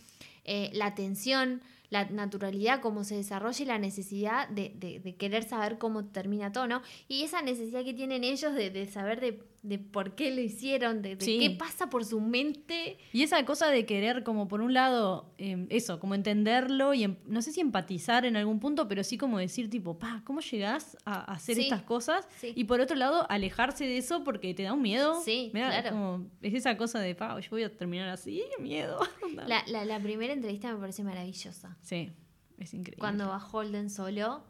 [0.49, 5.43] eh, la atención, la naturalidad, cómo se desarrolla y la necesidad de, de- de querer
[5.45, 6.83] saber cómo termina todo, ¿no?
[7.09, 11.03] Y esa necesidad que tienen ellos de, de saber de, de por qué lo hicieron,
[11.03, 11.39] de, de Sí.
[11.41, 12.97] qué pasa por su mente.
[13.13, 17.17] Y esa cosa de querer, como por un lado, eh, eso, como entenderlo y em-
[17.27, 20.97] no sé si empatizar en algún punto, pero sí como decir, tipo, pa, ¿cómo llegás
[21.05, 22.27] a a hacer Sí, estas cosas?
[22.39, 22.53] sí.
[22.55, 25.21] Y por otro lado, alejarse de eso porque te da un miedo.
[25.25, 25.91] Sí, claro.
[25.91, 29.01] como- es esa cosa de, pa, yo voy a terminar así, qué miedo.
[29.47, 31.77] La, la- la primera entrevista me parece maravillosa.
[31.81, 32.13] Sí,
[32.59, 33.01] es increíble.
[33.01, 34.45] Cuando va Holden solo,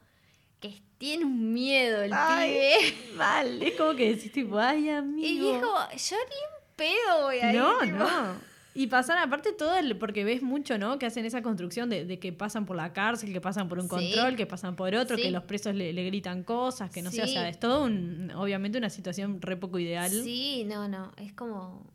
[0.61, 2.94] que tiene un miedo el Ay, pibe.
[3.16, 5.53] Mal, es como que decís, tipo, ay, Y amigo.
[5.55, 7.59] dijo, yo ni en pedo voy a ir.
[7.61, 7.97] No, tipo.
[7.99, 8.49] no.
[8.75, 11.01] Y pasar aparte todo, el, porque ves mucho, ¿no?
[11.01, 13.85] Que hacen esa construcción de, de que pasan por la cárcel, que pasan por un
[13.88, 13.88] Sí.
[13.88, 15.25] control, que pasan por otro, Sí.
[15.25, 18.31] que los presos le, le gritan cosas, que no sé, o sea, es todo un,
[18.37, 20.11] obviamente una situación re poco ideal.
[20.12, 21.90] Sí, no, no, es como...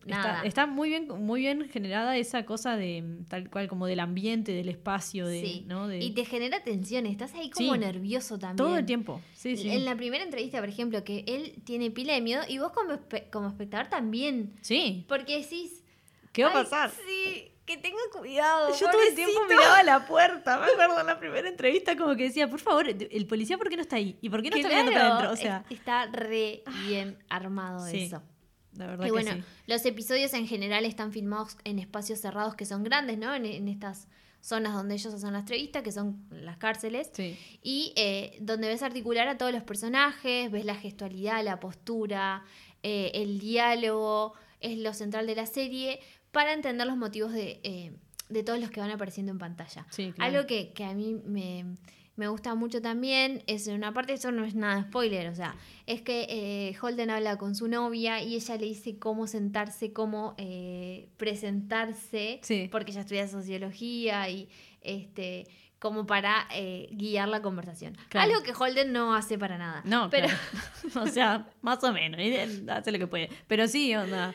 [0.00, 0.42] Está, Nada.
[0.44, 4.52] está muy bien, muy bien generada esa cosa de mm, tal cual como del ambiente,
[4.52, 5.64] del espacio, de, Sí.
[5.68, 5.88] ¿no?
[5.88, 7.78] De, Y te genera tensión, estás ahí como Sí.
[7.80, 8.56] nervioso también.
[8.56, 9.20] todo el tiempo.
[9.34, 9.70] Sí, sí.
[9.70, 13.48] En la primera entrevista, por ejemplo, que él tiene epilemio y vos como, espe- como
[13.48, 14.54] espectador también.
[14.62, 15.04] Sí.
[15.08, 15.82] Porque decís...
[16.32, 16.90] ¿Qué va a "Ay, pasar?
[17.06, 18.70] Sí, que tenga cuidado.
[18.70, 19.60] Yo todo el tiempo pobrecito".
[19.62, 23.26] miraba la puerta, me acuerdo en la primera entrevista como que decía, por favor, el
[23.26, 24.16] policía ¿por qué no está ahí?
[24.22, 25.32] ¿Y por qué no está mirando para adentro?
[25.32, 28.22] O sea, es- está re bien armado Sí, eso.
[28.80, 29.42] La verdad Y que bueno, sí.
[29.66, 33.34] los episodios en general están filmados en espacios cerrados que son grandes, ¿no?
[33.34, 34.08] En, en estas
[34.40, 37.10] zonas donde ellos hacen las entrevistas, que son las cárceles.
[37.12, 37.38] Sí.
[37.62, 42.42] Y eh, donde ves articular a todos los personajes, ves la gestualidad, la postura,
[42.82, 46.00] eh, el diálogo, es lo central de la serie,
[46.32, 47.92] para entender los motivos de, eh,
[48.28, 49.86] de todos los que van apareciendo en pantalla.
[49.90, 50.36] Sí, claro.
[50.36, 51.76] Algo que, que a mí me,
[52.16, 55.54] me gusta mucho también es en una parte, eso no es nada spoiler, o sea,
[55.86, 60.34] es que eh, Holden habla con su novia y ella le dice cómo sentarse, cómo
[60.36, 62.68] eh, presentarse, Sí.
[62.70, 64.48] porque ella estudia sociología y
[64.82, 65.46] este
[65.78, 67.96] como para eh, guiar la conversación.
[68.10, 68.30] Claro.
[68.30, 69.80] Algo que Holden no hace para nada.
[69.86, 70.26] No, pero
[70.92, 71.08] claro.
[71.08, 72.20] o sea, más o menos,
[72.68, 73.30] hace lo que puede.
[73.46, 74.34] Pero sí, onda.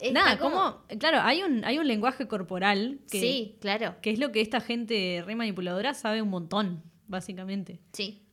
[0.00, 0.54] está Nada, como-
[0.86, 3.96] como, claro, hay un, hay un lenguaje corporal que, Sí, claro.
[4.00, 7.80] que es lo que esta gente re manipuladora sabe un montón, básicamente.
[7.92, 8.26] Sí.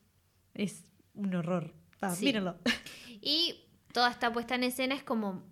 [0.54, 0.84] Es
[1.14, 1.74] un horror.
[2.00, 2.26] Ah, Sí.
[2.26, 2.56] Mírenlo.
[3.26, 3.54] Y
[3.92, 5.42] toda esta puesta en escena es como.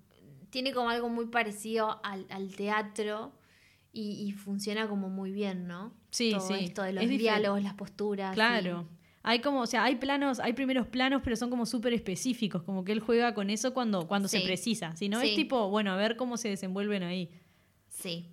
[0.51, 3.33] Tiene como algo muy parecido al, al teatro
[3.93, 5.95] y, y funciona como muy bien, ¿no?
[6.11, 6.55] Sí, Todo sí.
[6.65, 8.35] esto de los Es diálogos, las posturas.
[8.35, 8.87] Claro.
[9.23, 12.85] Hay como, o sea, hay planos, hay primeros planos, pero son como súper específicos, como
[12.85, 14.95] que él juega con eso cuando, cuando se precisa.
[14.97, 15.29] Si no, Sí.
[15.31, 17.31] es tipo, bueno, a ver cómo se desenvuelven ahí.
[17.89, 18.32] Sí.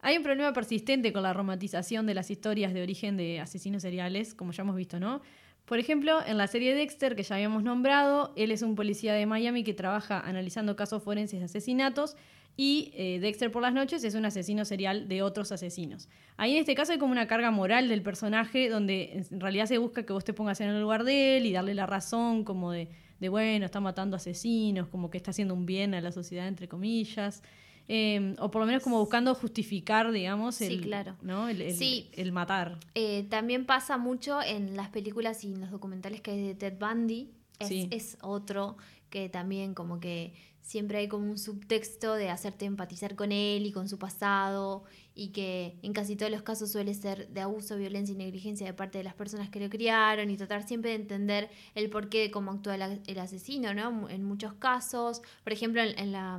[0.00, 4.34] Hay un problema persistente con la romantización de las historias de origen de asesinos seriales,
[4.34, 5.22] como ya hemos visto, ¿no?
[5.64, 9.26] Por ejemplo, en la serie Dexter, que ya habíamos nombrado, él es un policía de
[9.26, 12.16] Miami que trabaja analizando casos forenses de asesinatos
[12.56, 16.08] y eh, Dexter por las noches es un asesino serial de otros asesinos.
[16.38, 19.78] Ahí en este caso hay como una carga moral del personaje donde en realidad se
[19.78, 22.72] busca que vos te pongas en el lugar de él y darle la razón como
[22.72, 22.88] de,
[23.20, 26.66] de bueno, está matando asesinos, como que está haciendo un bien a la sociedad, entre
[26.66, 27.42] comillas.
[27.88, 31.16] Eh, o por lo menos como buscando justificar, digamos, Sí, el, claro.
[31.22, 31.48] ¿no?
[31.48, 32.10] el, el- Sí.
[32.12, 32.78] el matar.
[32.94, 36.74] Eh, también pasa mucho en las películas y en los documentales que hay de Ted
[36.78, 37.30] Bundy.
[37.58, 37.88] Es, Sí.
[37.90, 38.76] es otro
[39.10, 43.72] que también como que siempre hay como un subtexto de hacerte empatizar con él y
[43.72, 48.12] con su pasado y que en casi todos los casos suele ser de abuso, violencia
[48.12, 51.48] y negligencia de parte de las personas que lo criaron y tratar siempre de entender
[51.74, 54.10] el porqué de cómo actúa el, el asesino, ¿no?
[54.10, 56.38] En muchos casos, por ejemplo, en, en la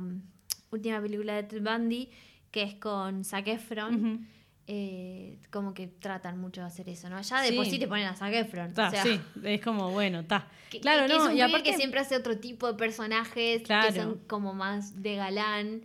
[0.70, 2.08] última película de Ted Bundy,
[2.50, 4.26] que es con Zac Efron.
[4.72, 7.20] Eh, como que tratan mucho de hacer eso, ¿no?
[7.20, 7.72] Ya de por Sí.
[7.72, 8.72] sí te ponen a Zac Efron.
[8.72, 10.46] Ta, o sea, sí, es como, bueno, está.
[10.80, 13.88] Claro, que- no, es un y aparte que siempre hace otro tipo de personajes Claro.
[13.88, 15.82] que son como más de galán.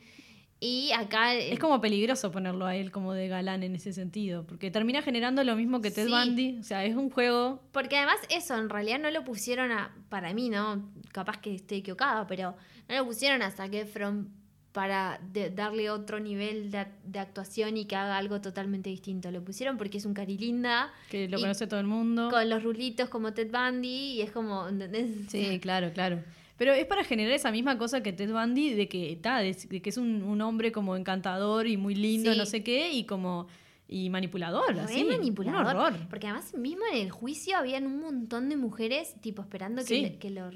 [0.60, 4.70] Y acá es como peligroso ponerlo a él como de galán en ese sentido, porque
[4.72, 6.12] termina generando lo mismo que Ted Sí.
[6.12, 9.94] Bundy, o sea, es un juego Porque además eso, en realidad no lo pusieron a,
[10.10, 10.92] para mí, ¿no?
[11.12, 12.56] Capaz que estoy equivocada, pero
[12.88, 14.30] no lo pusieron a Zac Efron
[14.76, 19.32] para de- darle otro nivel de, de actuación y que haga algo totalmente distinto.
[19.32, 22.30] Lo pusieron porque es un cari linda, que lo conoce todo el mundo.
[22.30, 25.10] con los rulitos como Ted Bundy y es como, ¿entendés?
[25.30, 26.22] Sí, claro, claro.
[26.58, 29.82] Pero es para generar esa misma cosa que Ted Bundy, de que, está de, de
[29.82, 32.38] que es un, un hombre como encantador y muy lindo, Sí.
[32.38, 33.48] no sé qué, y como
[33.88, 35.04] y manipulador, así.
[35.06, 35.62] manipulador.
[35.76, 36.08] Un horror.
[36.10, 40.10] Porque además mismo en el juicio habían un montón de mujeres tipo esperando que, Sí.
[40.20, 40.50] que lo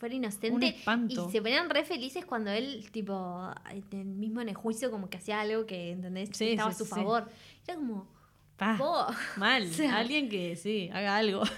[0.00, 0.76] fuera inocente.
[1.08, 3.52] Y se ponían re felices cuando él, tipo,
[3.92, 6.30] mismo en el juicio como que hacía algo que, ¿entendés?
[6.32, 6.90] Sí, estaba sí, a su sí.
[6.90, 7.30] favor.
[7.68, 8.08] Era como,
[8.56, 8.76] Pa,
[9.36, 9.62] mal.
[9.70, 11.42] O sea- Alguien que sí, haga algo.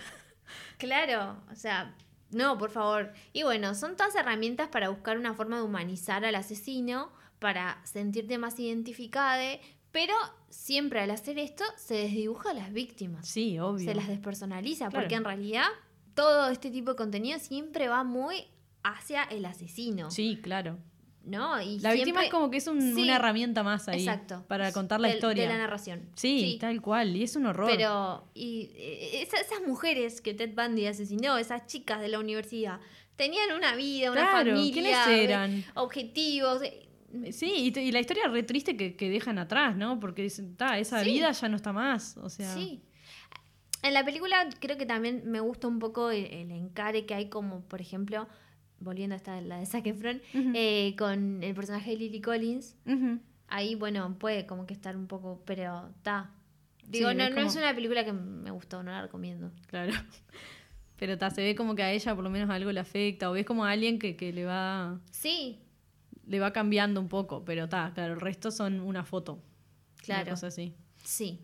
[0.79, 1.95] Claro, o sea,
[2.31, 3.13] no, por favor.
[3.33, 8.37] Y bueno, son todas herramientas para buscar una forma de humanizar al asesino, para sentirte
[8.39, 9.59] más identificada,
[9.93, 10.15] pero
[10.51, 13.29] siempre al hacer esto se desdibuja a las víctimas.
[13.29, 13.85] Sí, obvio.
[13.89, 15.05] se las despersonaliza, Claro.
[15.05, 15.67] porque en realidad
[16.15, 18.45] todo este tipo de contenido siempre va muy
[18.83, 20.79] hacia el asesino, Sí, claro.
[21.25, 21.61] ¿no?
[21.63, 24.73] Y La víctima es como que es un- Sí, una herramienta más ahí exacto, para
[24.73, 25.45] contar la historia.
[25.45, 26.09] de la narración.
[26.17, 27.71] sí, tal cual, y es un horror.
[27.71, 32.81] Pero y eh, esa- esas mujeres que Ted Bundy asesinó, esas chicas de la universidad,
[33.15, 35.65] tenían una vida, una Claro, familia, ¿quiénes eh, eran?
[35.75, 36.63] objetivos.
[36.63, 36.89] eh,
[37.31, 40.01] Sí, y, la historia re triste que, que dejan atrás, ¿no?
[40.01, 41.11] Porque dicen, ta, esa Sí.
[41.13, 42.17] vida ya no está más.
[42.17, 42.81] O sea, Sí.
[43.83, 47.29] En la película creo que también me gusta un poco el, el encare que hay
[47.29, 48.29] como, por ejemplo,
[48.83, 52.77] volviendo hasta la de Zac Efron, eh, con el personaje de Lily Collins.
[53.49, 56.31] Ahí, bueno, puede como que estar un poco, pero está.
[56.87, 59.51] Digo, Sí, no, es no es una película que me gustó, no la recomiendo.
[59.67, 59.93] Claro.
[60.99, 63.33] Pero ta, se ve como que a ella por lo menos algo le afecta, o
[63.33, 65.59] ves como a alguien que, que le va Sí,
[66.29, 69.43] le va cambiando un poco, pero ta, claro, el resto son una foto.
[69.97, 70.23] Claro.
[70.23, 70.77] Una cosa así.
[71.03, 71.41] sí.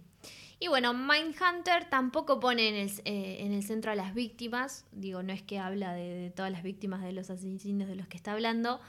[0.60, 4.84] Y bueno, Mindhunter tampoco pone en el, eh, en el centro a las víctimas.
[4.92, 8.08] Digo, no es que habla de, de todas las víctimas de los asesinos de los
[8.08, 8.80] que está hablando,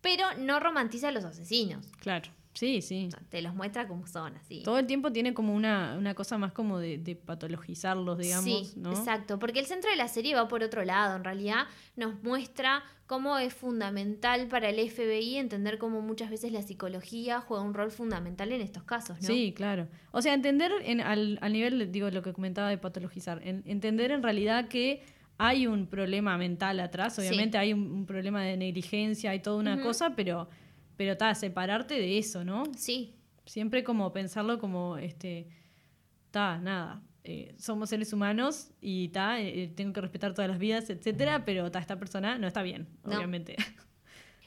[0.00, 1.86] pero no romantiza a los asesinos.
[2.00, 2.30] Claro.
[2.58, 3.08] Sí, sí.
[3.28, 4.62] Te los muestra como son, así.
[4.64, 8.72] Todo el tiempo tiene como una, una cosa más como de, de patologizarlos, digamos, sí,
[8.80, 8.90] ¿no?
[8.90, 12.82] exacto, porque el centro de la serie va por otro lado, en realidad nos muestra
[13.06, 17.90] cómo es fundamental para el FBI entender cómo muchas veces la psicología juega un rol
[17.92, 19.26] fundamental en estos casos, ¿no?
[19.28, 19.86] Sí, claro.
[20.10, 24.10] O sea, entender en, al, al nivel, digo, lo que comentaba de patologizar, en- entender
[24.10, 25.02] en realidad que
[25.38, 27.20] hay un problema mental atrás, Sí.
[27.20, 30.48] obviamente hay un, un problema de negligencia, hay toda una cosa, pero,
[30.98, 32.64] pero ta, separarte de eso, ¿no?
[32.76, 33.14] Sí,
[33.46, 35.46] Siempre como pensarlo como, este,
[36.30, 40.90] ta, nada, eh, somos seres humanos y ta, eh, tengo que respetar todas las vidas,
[40.90, 43.16] etcétera, pero ta, esta persona no está bien, No.
[43.16, 43.56] obviamente.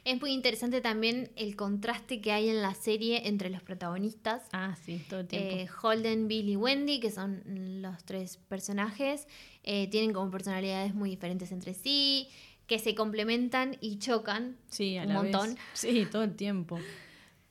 [0.03, 4.43] es muy interesante también el contraste que hay en la serie entre los protagonistas.
[4.51, 5.49] ah, sí, todo el tiempo.
[5.55, 7.41] Eh, Holden, Bill y Wendy, que son
[7.81, 9.27] los tres personajes,
[9.63, 12.29] eh, tienen como personalidades muy diferentes entre sí,
[12.71, 15.31] que se complementan y chocan, sí, a un la vez.
[15.33, 15.57] montón.
[15.73, 16.79] Sí, todo el tiempo.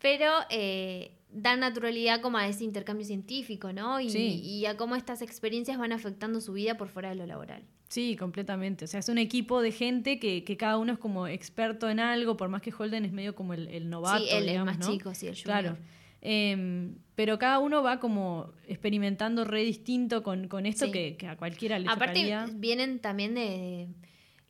[0.01, 4.01] pero eh, dan naturalidad como a ese intercambio científico, ¿no?
[4.01, 4.41] Y, Sí.
[4.43, 7.63] y a cómo estas experiencias van afectando su vida por fuera de lo laboral.
[7.91, 8.87] Sí, completamente.
[8.87, 12.01] O sea, es un equipo de gente que, que cada uno es como experto en
[12.01, 14.25] algo, por más que Holden es medio como el, el novato.
[14.25, 14.93] sí, él digamos, es más ¿no?
[14.95, 15.45] chico, sí, el junior.
[15.61, 15.77] Claro.
[16.23, 20.93] Em, pero cada uno va como experimentando re distinto con, con esto Sí.
[20.93, 22.47] que, que a cualquiera le Aparte, chocaría.
[22.55, 23.89] vienen también de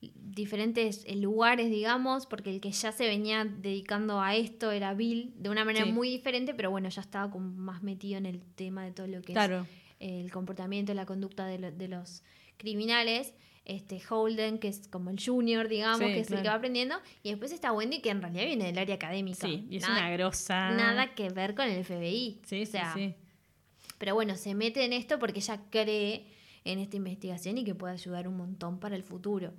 [0.00, 5.32] diferentes eh, lugares, digamos, porque el que ya se venía dedicando a esto era Bill,
[5.36, 5.92] de una manera Sí.
[5.92, 9.20] muy diferente, pero bueno, ya estaba como más metido en el tema de todo lo
[9.22, 9.66] que Claro.
[9.98, 12.22] es el comportamiento, la conducta de, lo- de los
[12.56, 13.34] criminales.
[13.66, 16.96] Este Holden, que es como el junior, digamos, Sí, que es el que va aprendiendo.
[17.22, 19.46] Y después está Wendy, que en realidad viene del área académica.
[19.46, 20.70] Sí, y es nada, una grosa.
[20.70, 22.40] nada que ver con el FBI.
[22.46, 23.14] Sí, O sea, sí, sí.
[23.98, 26.24] Pero bueno, se mete en esto porque ella cree
[26.64, 29.52] en esta investigación y que puede ayudar un montón para el futuro.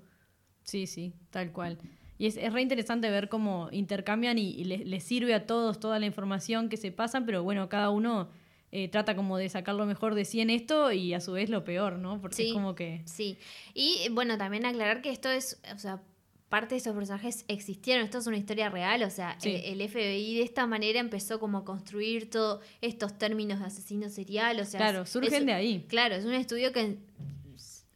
[0.63, 1.77] Sí, sí, tal cual.
[2.17, 5.79] Y es, es re interesante ver cómo intercambian y, y les, les sirve a todos
[5.79, 8.29] toda la información que se pasan, pero bueno, cada uno
[8.71, 11.49] eh, trata como de sacar lo mejor de sí en esto y a su vez
[11.49, 12.21] lo peor, ¿no?
[12.21, 12.47] Porque Sí.
[12.49, 13.01] es como que...
[13.05, 13.37] Sí.
[13.73, 16.01] Y bueno, también aclarar que esto es, o sea,
[16.47, 19.49] parte de estos personajes existieron, esto es una historia real, o sea, Sí.
[19.65, 24.09] el, el FBI de esta manera empezó como a construir todos estos términos de asesino
[24.09, 25.85] serial, o sea, claro, surgen es- de ahí.
[25.89, 26.97] Claro, es un estudio que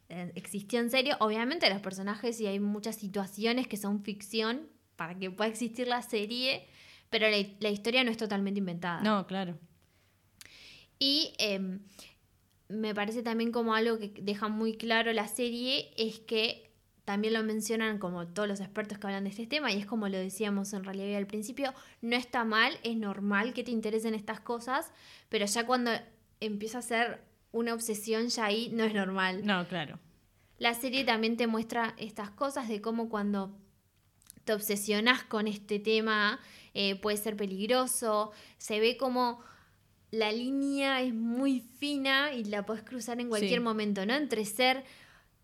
[0.08, 1.16] eh, existió en serio.
[1.20, 6.02] Obviamente los personajes y hay muchas situaciones que son ficción para que pueda existir la
[6.02, 6.66] serie,
[7.10, 9.00] Pero la, la historia no es totalmente inventada.
[9.02, 9.58] No, claro.
[10.98, 11.80] Y em,
[12.68, 16.66] me parece también como algo que deja muy claro la serie es que
[17.04, 20.08] también lo mencionan como todos los expertos que hablan de este tema y es como
[20.08, 24.40] lo decíamos en realidad al principio, no está mal, es normal que te interesen estas
[24.40, 24.90] cosas,
[25.28, 25.92] pero ya cuando
[26.40, 27.22] empieza a ser
[27.56, 29.44] una obsesión ya ahí no es normal.
[29.44, 29.98] No, claro.
[30.58, 33.56] La serie también te muestra estas cosas de cómo cuando
[34.44, 36.38] te obsesionas con este tema
[36.74, 39.40] eh, puede ser peligroso, se ve como
[40.10, 43.64] la línea es muy fina y la puedes cruzar en cualquier Sí.
[43.64, 44.14] momento, ¿no?
[44.14, 44.84] Entre ser,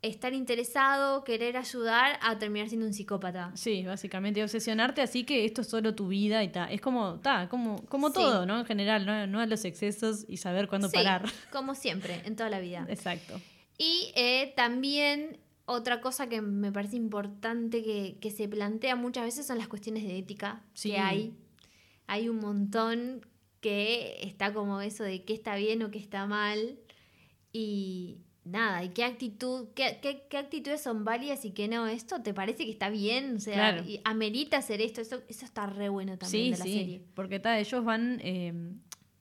[0.03, 3.53] estar interesado, querer ayudar, a terminar siendo un psicópata.
[3.55, 6.67] Sí, básicamente obsesionarte así que esto es solo tu vida y ta.
[6.67, 8.15] Es como, ta, como, como Sí.
[8.15, 8.59] todo, ¿no?
[8.59, 9.27] En general, ¿no?
[9.29, 11.31] no a los excesos y saber cuándo Sí, parar.
[11.53, 12.85] como siempre, en toda la vida.
[12.91, 13.41] Exacto.
[13.79, 19.47] Y eh, también otra cosa que me parece importante que, que se plantea muchas veces
[19.47, 20.91] son las cuestiones de ética Sí.
[20.91, 21.37] que hay.
[22.09, 23.25] Hay un montón
[23.61, 26.81] que está como eso de qué está bien o qué está mal.
[27.53, 31.87] Y nada, y qué actitud, qué, qué, qué actitudes son válidas y qué no.
[31.87, 33.37] ¿Esto te parece que está bien?
[33.37, 33.85] O sea, Claro.
[33.89, 35.01] y amerita hacer esto.
[35.01, 36.73] Eso, eso está re bueno también Sí, de la sí.
[36.79, 37.03] serie.
[37.15, 38.53] Porque ta, ellos van, eh,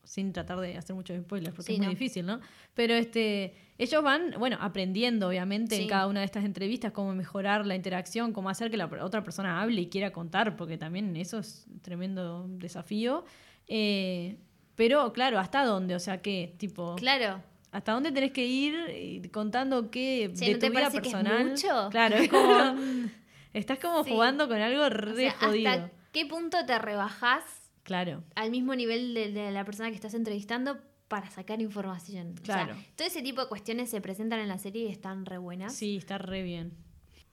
[0.04, 1.92] sin tratar de hacer muchos spoilers, porque Sí, es muy no.
[1.92, 2.40] difícil, ¿no?
[2.74, 7.66] Pero este, ellos van, bueno, aprendiendo, obviamente, en cada una de estas entrevistas, cómo mejorar
[7.66, 11.40] la interacción, cómo hacer que la otra persona hable y quiera contar, porque también eso
[11.40, 13.24] es un tremendo desafío.
[13.68, 14.38] Eh,
[14.76, 15.96] pero, claro, ¿hasta dónde?
[15.96, 16.56] O sea, ¿qué?
[16.58, 17.42] Tipo, Claro.
[17.72, 21.08] ¿Hasta dónde tenés que ir eh, contando qué de ¿no tu te vida parece que
[21.08, 21.50] es personal?
[21.50, 21.90] mucho?
[21.92, 22.76] Claro, es como...
[23.54, 24.12] estás como Sí.
[24.12, 25.70] jugando con algo re O sea, jodido.
[25.70, 27.44] ¿hasta qué punto te rebajás
[27.84, 28.24] Claro.
[28.36, 32.36] al mismo nivel de, de la persona que estás entrevistando para sacar información.
[32.42, 32.80] O sea, Claro.
[32.96, 35.76] todo ese tipo de cuestiones se presentan en la serie y están re buenas.
[35.76, 36.74] Sí, está re bien.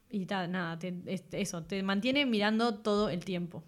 [0.09, 3.63] Y ta, nada, te- es- eso, te mantiene mirando todo el tiempo.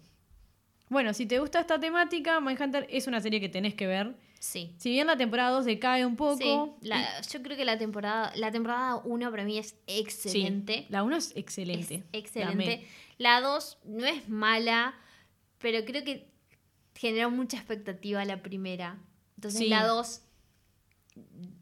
[0.90, 4.14] Bueno, si te gusta esta temática, Mindhunter es una serie que tenés que ver.
[4.44, 4.74] Sí.
[4.78, 6.76] Si bien la temporada 2 decae un poco.
[6.82, 10.86] Sí, la- yo creo que la temporada la temporada 1 para mí es sí, excelente.
[10.88, 12.02] la 1 es excelente.
[12.10, 12.84] Es excelente.
[13.18, 14.96] La 2 no es mala,
[15.58, 16.26] pero creo que
[16.96, 18.98] generó mucha expectativa la primera.
[19.36, 19.68] Entonces Sí.
[19.68, 20.22] la 2,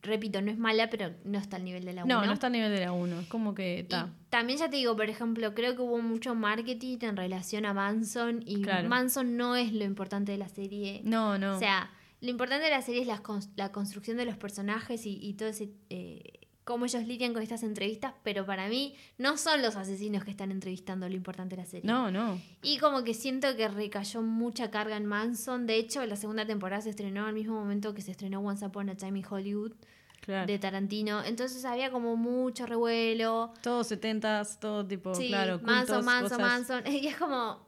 [0.02, 2.14] repito, no es mala, pero no está al nivel de la 1.
[2.20, 3.20] No, no está a nivel de la 1.
[3.20, 4.08] Es como que está.
[4.30, 8.42] también ya te digo, por ejemplo, creo que hubo mucho marketing en relación a Manson
[8.46, 8.88] y Claro.
[8.88, 11.02] Manson no es lo importante de la serie.
[11.04, 11.56] No, no.
[11.56, 11.90] O sea,
[12.20, 13.22] lo importante de la serie es la,
[13.56, 15.70] la construcción de los personajes y, y todo ese...
[15.90, 16.22] eh,
[16.64, 20.52] cómo ellos lidian con estas entrevistas, pero para mí no son los asesinos que están
[20.52, 21.90] entrevistando lo importante de la serie.
[21.90, 22.40] no, no.
[22.62, 25.66] Y como que siento que recayó mucha carga en Manson.
[25.66, 28.88] De hecho, la segunda temporada se estrenó al mismo momento que se estrenó Once Upon
[28.90, 29.72] a Time in Hollywood
[30.20, 30.46] Claro.
[30.46, 31.24] de Tarantino.
[31.24, 33.52] Entonces había como mucho revuelo.
[33.62, 35.58] Todos 70s, todo tipo, Sí, claro.
[35.62, 36.38] Manson, cultos, Manson, cosas.
[36.38, 36.86] Manson.
[36.92, 37.66] Y es como,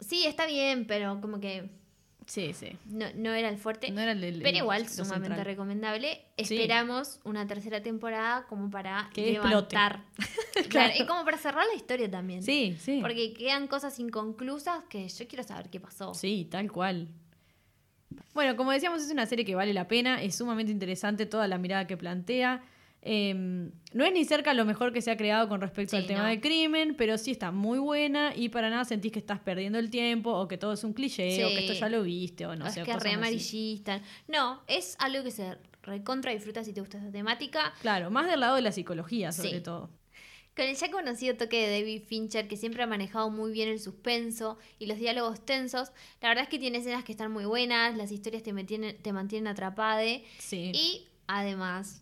[0.00, 1.70] sí, está bien, pero como que
[2.32, 2.78] Sí, sí.
[2.86, 3.90] no, no era el fuerte.
[3.90, 5.44] No era el, el- pero igual, sumamente central.
[5.44, 6.24] recomendable.
[6.38, 6.54] Sí.
[6.54, 9.48] Esperamos una tercera temporada como para Que explote.
[9.76, 10.04] levantar.
[10.54, 10.68] claro.
[10.70, 10.92] Claro.
[10.98, 12.42] y como para cerrar la historia también.
[12.42, 13.00] Sí, sí.
[13.02, 16.14] Porque quedan cosas inconclusas que yo quiero saber qué pasó.
[16.14, 17.08] Sí, tal cual.
[18.32, 21.58] Bueno, como decíamos, es una serie que vale la pena, es sumamente interesante toda la
[21.58, 22.62] mirada que plantea.
[23.04, 26.06] Eh, no es ni cerca lo mejor que se ha creado con respecto Sí, al
[26.06, 26.28] tema no.
[26.28, 29.90] del crimen, pero sí está muy buena y para nada sentís que estás perdiendo el
[29.90, 32.60] tiempo o que todo es un cliché o que esto ya lo viste o no
[32.64, 32.82] No es sé.
[32.84, 33.08] que re así.
[33.10, 34.00] amarillista.
[34.28, 37.74] No, es algo que se recontra disfruta si te gusta esta temática.
[37.82, 39.60] Claro, más del lado de la psicología, sobre Sí.
[39.62, 39.90] todo.
[40.54, 43.80] Con el ya conocido toque de David Fincher, que siempre ha manejado muy bien el
[43.80, 47.96] suspenso y los diálogos tensos, la verdad es que tiene escenas que están muy buenas,
[47.96, 50.70] las historias te mantienen, te mantienen atrapade Sí.
[50.74, 52.01] y además,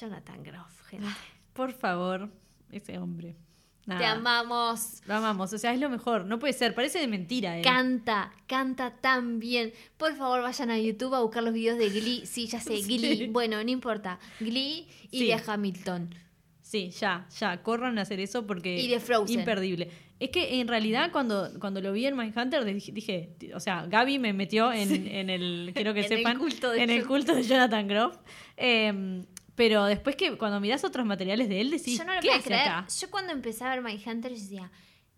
[0.00, 1.06] Jonathan Groff, gente.
[1.52, 2.28] Por favor,
[2.70, 3.36] ese hombre.
[3.84, 5.02] Nada, Te amamos.
[5.06, 6.24] Lo amamos, o sea, es lo mejor.
[6.24, 7.62] No puede ser, parece de mentira, ¿eh?
[7.62, 9.72] Canta, canta tan bien.
[9.96, 12.24] Por favor, vayan a YouTube a buscar los videos de Glee.
[12.24, 12.96] Sí, ya sé, Sí.
[12.98, 13.26] Glee.
[13.26, 14.20] Bueno, no importa.
[14.38, 15.26] Glee y Sí.
[15.26, 16.14] de Hamilton.
[16.60, 19.40] Sí, ya, ya, corran a hacer eso porque Y de Frozen.
[19.40, 19.90] imperdible.
[20.20, 24.20] Es que en realidad cuando, cuando lo vi en Mindhunter dije, dije, o sea, Gaby
[24.20, 27.34] me metió en, en el, quiero que En el sepan, culto de en el culto
[27.34, 28.16] de Jonathan Groff.
[28.56, 32.30] Eh, pero después que cuando mirás otros materiales de él decís, yo no lo ¿qué
[32.30, 32.68] hace creer.
[32.68, 32.86] acá?
[33.00, 34.70] Yo cuando empecé a ver My Hunter yo decía,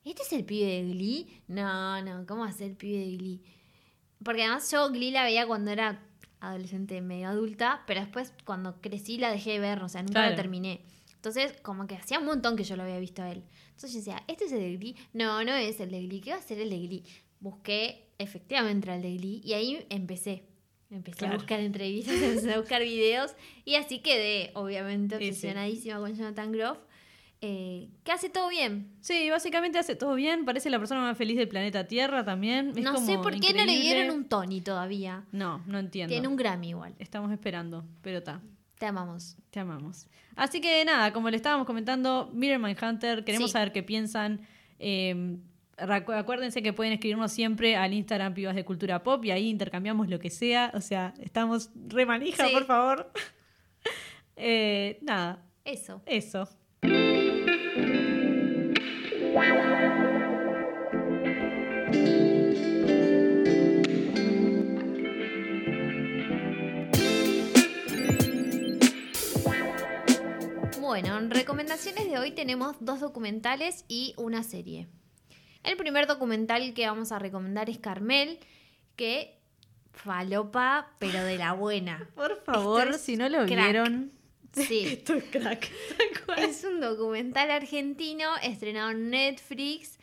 [0.05, 1.43] ¿este es el pibe de Glee?
[1.49, 3.43] No, no, ¿cómo va a ser el pibe de Glee?
[4.25, 6.01] Porque además yo Glee la veía cuando era
[6.41, 10.31] adolescente, medio adulta, pero después cuando crecí la dejé de ver, o sea, nunca Claro.
[10.31, 10.81] la terminé.
[11.15, 13.43] Entonces, como que hacía un montón que yo lo había visto a él.
[13.71, 14.97] Entonces yo decía, ¿este es el de Glee?
[15.15, 16.21] No, no es el de Glee.
[16.21, 17.05] ¿Qué va a ser el de Glee?
[17.41, 19.41] Busqué, efectivamente, era el de Glee.
[19.43, 20.45] Y ahí empecé.
[20.95, 21.35] Empecé Claro.
[21.35, 23.35] a buscar entrevistas, empecé a buscar videos.
[23.65, 25.31] Y así quedé, obviamente, Sí, sí.
[25.31, 26.79] obsesionadísima con Jonathan Groff.
[27.47, 28.91] eh, que hace todo bien.
[29.01, 30.47] Sí, básicamente hace todo bien.
[30.47, 32.71] Parece la persona más feliz del planeta Tierra también.
[32.71, 35.25] Es no sé por qué no le dieron un Tony todavía.
[35.31, 36.11] No, no entiendo.
[36.11, 36.95] Tiene un Grammy igual.
[36.99, 38.41] Estamos esperando, pero está.
[38.79, 39.37] Te amamos.
[39.51, 40.07] Te amamos.
[40.37, 43.53] Así que nada, como le estábamos comentando, miren Mindhunter, queremos Sí.
[43.53, 44.41] saber qué piensan.
[44.79, 45.37] Eh,
[45.77, 50.19] acuérdense que pueden escribirnos siempre al Instagram Pibas de Cultura Pop y ahí intercambiamos lo
[50.19, 50.71] que sea.
[50.75, 52.53] O sea, estamos re manija, Sí.
[52.53, 53.11] por favor.
[54.37, 56.03] Eh, nada, Eso.
[56.07, 56.49] eso.
[70.81, 74.87] Bueno, en recomendaciones de hoy tenemos dos documentales y una serie.
[75.65, 78.39] El primer documental que vamos a recomendar es Carmel,
[78.97, 79.37] que
[79.93, 82.09] falopa, pero de la buena.
[82.15, 83.49] Por favor, es si no lo crack.
[83.49, 84.13] vieron,
[84.53, 84.87] Sí.
[84.87, 85.71] esto es crack.
[86.39, 89.99] Es un documental argentino estrenado en Netflix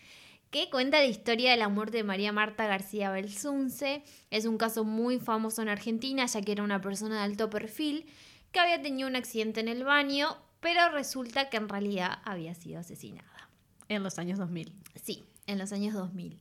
[0.49, 4.03] que cuenta la historia de la muerte de María Marta García Belsunce.
[4.29, 8.05] Es un caso muy famoso en Argentina, ya que era una persona de alto perfil
[8.51, 12.81] que había tenido un accidente en el baño, pero resulta que en realidad había sido
[12.81, 13.49] asesinada.
[13.87, 14.73] En los años 2000.
[15.01, 16.37] Sí, en los años 2000.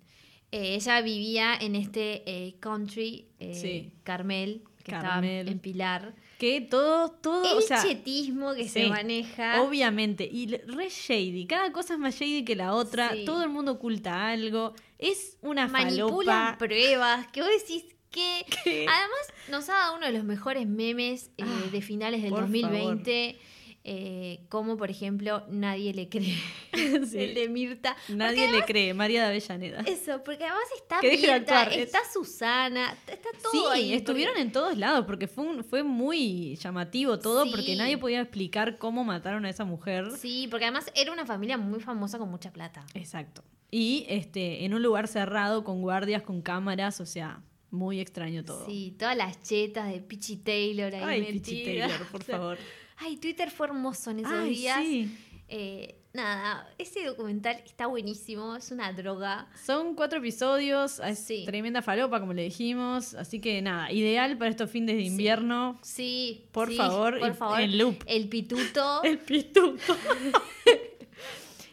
[0.53, 3.93] Eh, ella vivía en este eh, country, eh, Sí.
[4.03, 5.39] Carmel, que Carmel.
[5.41, 6.15] estaba en Pilar.
[6.39, 9.63] Que todo, todo, El o sea, chetismo que se maneja.
[9.63, 13.25] Obviamente, y re shady, cada cosa es más shady que la otra, Sí.
[13.27, 16.59] todo el mundo oculta algo, es una manipulan falopa.
[16.59, 18.45] pruebas, que vos decís que...
[18.65, 22.31] que- Además, nos ha dado uno de los mejores memes eh, Ah, de finales del
[22.31, 23.39] por 2020,
[23.83, 26.37] eh, como por ejemplo, nadie le cree,
[26.73, 27.19] Sí.
[27.19, 27.97] el de Mirta.
[28.09, 29.81] Nadie le cree, María de Avellaneda.
[29.87, 33.93] Eso, porque además está Mirta, está Susana, está todo Sí, ahí.
[33.95, 37.51] estuvieron porque- en todos lados porque fue, un- fue muy llamativo todo Sí.
[37.51, 40.11] porque nadie podía explicar cómo mataron a esa mujer.
[40.19, 42.85] Sí, porque además era una familia muy famosa con mucha plata.
[42.95, 43.43] Exacto.
[43.71, 48.67] Y este, en un lugar cerrado, con guardias, con cámaras, o sea, muy extraño todo.
[48.67, 51.65] Sí, todas las chetas de Pichi Taylor ahí Ay, Pichi.
[51.65, 52.59] Taylor, por favor.
[53.01, 54.79] Ay, Twitter fue hermoso en esos Ay, días.
[54.83, 55.17] sí.
[55.49, 59.49] Eh, nada, ese documental está buenísimo, es una droga.
[59.65, 61.45] Son cuatro episodios, es Sí.
[61.45, 63.15] tremenda falopa, como le dijimos.
[63.15, 65.79] Así que nada, ideal para estos fines de invierno.
[65.83, 67.61] Sí, Por sí, favor, por favor.
[67.61, 67.97] en loop.
[68.07, 69.03] El pituto.
[69.05, 69.97] El pituto.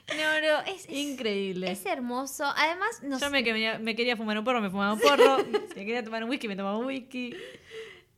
[0.09, 1.69] No, no, es, es, Increíble.
[1.69, 2.45] es hermoso.
[2.55, 5.37] Además, no Yo sé, me, quería- me quería fumar un porro, me fumaba un porro.
[5.39, 7.35] si me quería tomar un whisky, me tomaba un whisky.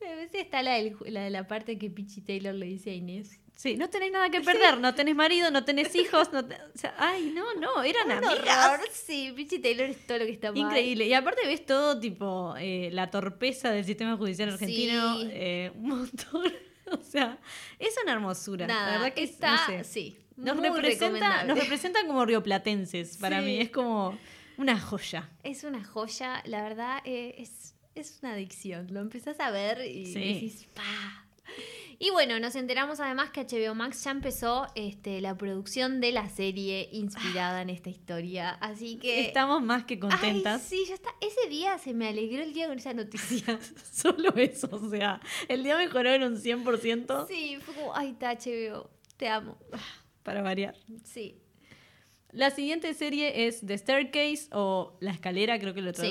[0.08, 2.94] A veces está la, del- la de la parte que Pichi Taylor le dice a
[2.94, 3.38] Inés.
[3.56, 6.78] Sí, no tenés nada que perder, no tenés marido, no tenés hijos, no te- o
[6.78, 8.66] sea, ay, no, no, eran Un amigas.
[8.72, 8.86] horror.
[8.92, 10.58] Sí, Pichi Taylor es todo lo que está mal.
[10.62, 11.06] Increíble.
[11.06, 15.28] Y aparte ves todo tipo eh, la torpeza del sistema judicial argentino, Sí.
[15.32, 16.44] eh, un montón.
[16.92, 17.38] O sea,
[17.78, 18.66] es una hermosura.
[18.66, 19.84] Nada, la verdad que es- está, no sé.
[19.84, 20.16] sí.
[20.36, 23.44] Nos muy representa, nos representan como rioplatenses para Sí.
[23.44, 23.60] mí.
[23.60, 24.18] Es como
[24.56, 25.28] una joya.
[25.44, 28.88] Es una joya, la verdad, eh, es, es una adicción.
[28.92, 30.18] Lo empezás a ver y Sí.
[30.34, 31.26] decís, ¡pa!
[31.98, 36.30] Y bueno, nos enteramos además que HBO Max ya empezó este, la producción de la
[36.30, 38.50] serie inspirada en esta historia.
[38.60, 39.20] Así que.
[39.26, 40.62] Estamos más que contentas.
[40.62, 41.10] Ay, sí, ya está.
[41.20, 43.58] Ese día se me alegró el día con esa noticia.
[43.92, 48.32] Solo eso, o sea, el día mejoró en un 100% Sí, fue como, ay, está
[48.34, 48.88] HBO,
[49.18, 49.58] te amo.
[50.22, 50.74] para variar.
[51.04, 51.36] Sí.
[52.32, 56.02] La siguiente serie es The Staircase o La Escalera, creo que lo Sí.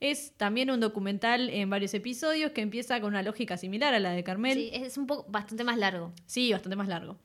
[0.00, 4.10] Es también un documental en varios episodios que empieza con una lógica similar a la
[4.10, 4.54] de Carmel.
[4.58, 6.12] Sí, es un poco bastante más largo.
[6.26, 7.16] Sí, bastante más largo.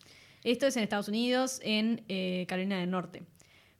[0.43, 3.23] Esto es en Estados Unidos, en eh, Carolina del Norte.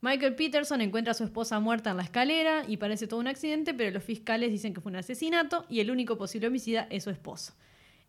[0.02, 3.72] Michael Peterson encuentra a su esposa muerta en la escalera y parece todo un accidente,
[3.72, 7.10] pero los fiscales dicen que fue un asesinato y el único posible homicida es su
[7.10, 7.54] esposo.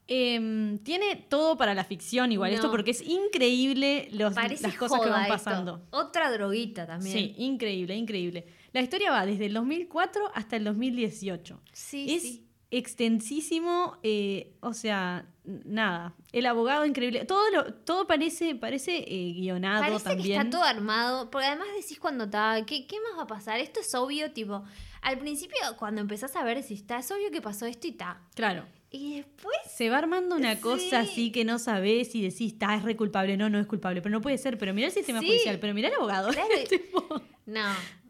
[0.07, 2.55] Em, tiene todo para la ficción igual No.
[2.57, 5.33] esto porque es increíble los- las cosas que van esto.
[5.33, 5.81] pasando.
[5.91, 7.15] Otra droguita también.
[7.15, 8.45] Sí, increíble, increíble.
[8.73, 11.61] La historia va desde el 2004 hasta el 2018.
[11.71, 12.47] Sí, es sí.
[12.71, 16.15] extensísimo, eh, o sea, nada.
[16.31, 17.25] El abogado increíble.
[17.25, 20.27] Todo lo, todo parece, parece eh, guionado Parece también.
[20.27, 23.59] que está todo armado, porque además decís cuando está, ¿qué, ¿qué más va a pasar?
[23.59, 24.63] Esto es obvio, tipo,
[25.01, 28.21] al principio cuando empezás a ver si está, es obvio que pasó esto y está.
[28.35, 28.65] Claro.
[28.89, 30.61] Y después, Se va armando una Sí.
[30.61, 34.01] cosa así que no sabes y decís, está, es re culpable, no, no es culpable,
[34.01, 35.27] pero no puede ser, pero mira el sistema Sí.
[35.27, 36.29] judicial, pero mira el abogado.
[36.31, 36.47] Claro.
[36.69, 37.61] Tipo, no,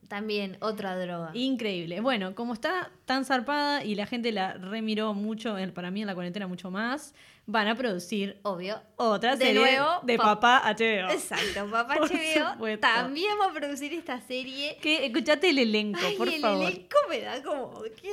[0.07, 1.31] también otra droga.
[1.33, 1.99] Increíble.
[2.01, 6.13] Bueno, como está tan zarpada y la gente la remiró mucho, para mí en la
[6.13, 7.13] cuarentena mucho más,
[7.45, 8.81] van a producir Obvio.
[8.95, 11.11] otra De serie nuevo, de pa- papá HBO.
[11.11, 12.81] Exacto, papá Por HBO supuesto.
[12.87, 14.77] también va a producir esta serie.
[14.81, 16.69] Que escuchate el elenco, Ay, por el favor.
[16.71, 18.11] elenco me da como, ¿qué?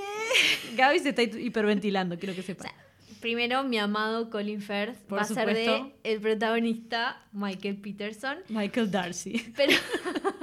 [0.76, 2.64] Gaby se está hi- hiperventilando, quiero que O sepa.
[2.64, 2.74] sea,
[3.20, 5.92] primero mi amado Colin Firth Por va a ser de supuesto.
[6.02, 8.38] el protagonista Michael Peterson.
[8.48, 9.52] Michael Darcy.
[9.56, 9.74] Pero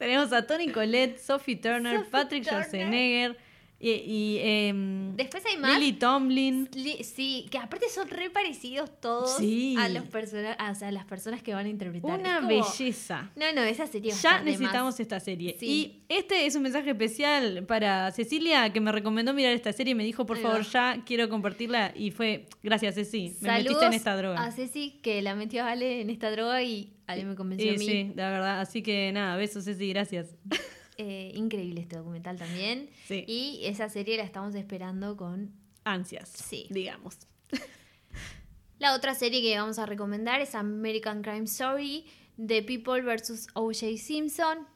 [0.00, 2.64] Tenemos a Tony Collette, Sophie Turner, Sophie Patrick Turner.
[2.64, 3.36] Schwarzenegger
[3.82, 5.78] y, y, em, después hay más.
[5.78, 6.68] Lily Tomlin.
[6.74, 9.74] Li- Sí, que aparte son re parecidos todos Sí.
[9.78, 12.18] a los o sea, a las personas que van a interpretar.
[12.20, 13.30] Una como- belleza.
[13.36, 15.56] No, no, esa sería Ya necesitamos esta serie.
[15.58, 15.66] Sí.
[15.66, 19.94] Y este es un mensaje especial para Cecilia, que me recomendó mirar esta serie y
[19.94, 21.92] me dijo, por favor, ya quiero compartirla.
[21.96, 24.44] Y fue, gracias, Ceci, me Saludos metiste en esta droga.
[24.44, 27.74] a Ceci que la metió a Ale en esta droga y Ale me convenció Y
[27.74, 27.86] a mí.
[27.86, 28.60] sí, la verdad.
[28.60, 30.34] Así que nada, besos, Ceci, gracias.
[31.02, 32.90] Eh, increíble este documental también.
[33.08, 33.24] Sí.
[33.26, 35.50] Y esa serie la estamos esperando con...
[35.84, 36.66] Ansias, Sí.
[36.68, 37.16] digamos.
[38.78, 42.04] La otra serie que vamos a recomendar es American Crime Story,
[42.36, 43.48] The People vs.
[43.54, 43.96] O.J.
[43.96, 44.66] Simpson,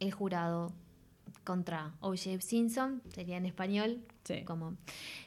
[0.00, 0.72] el jurado
[1.44, 2.40] contra O.J.
[2.40, 4.42] Simpson, sería en español, Sí.
[4.44, 4.76] como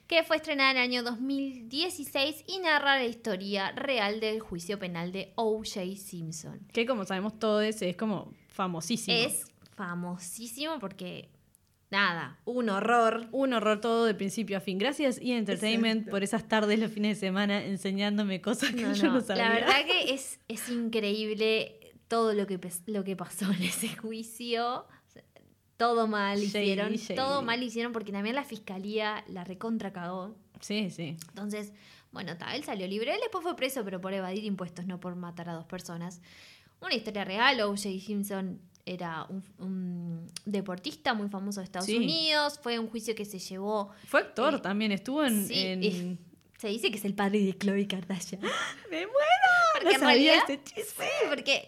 [0.07, 5.11] que fue estrenada en el año 2016 y narra la historia real del juicio penal
[5.11, 5.95] de O.J.
[5.97, 6.59] Simpson.
[6.71, 9.15] Que como sabemos todos, es como famosísimo.
[9.17, 9.45] Es
[9.75, 11.29] famosísimo porque,
[11.91, 13.27] nada, un horror.
[13.31, 14.77] Un horror todo de principio a fin.
[14.77, 16.11] Gracias y Entertainment Exacto.
[16.11, 19.49] por esas tardes los fines de semana enseñándome cosas que No, yo no, no sabía.
[19.49, 24.85] La verdad que es, es increíble todo lo que, lo que pasó en ese juicio.
[25.78, 26.93] Todo mal hicieron.
[27.15, 30.36] Todo mal hicieron porque también la fiscalía la recontra cagó.
[30.59, 31.15] Sí, sí.
[31.30, 31.71] Entonces,
[32.11, 33.13] bueno, ta, él salió libre.
[33.13, 36.21] Él después fue preso, pero por evadir impuestos, no por matar a dos personas.
[36.82, 37.59] Una historia real.
[37.61, 37.78] O.J.
[37.99, 41.97] Simpson era un, un deportista muy famoso de Estados Sí.
[41.97, 42.59] Unidos.
[42.61, 43.91] Fue un juicio que se llevó.
[44.05, 45.47] Fue actor Eh, también, estuvo en...
[45.47, 46.19] sí, en-
[46.57, 48.41] Se dice que es el padre de Khloe Kardashian.
[48.41, 48.49] ¡Me
[49.05, 49.11] muero!
[49.73, 51.05] Porque no sabía realidad- este chisme.
[51.05, 51.67] Sí, porque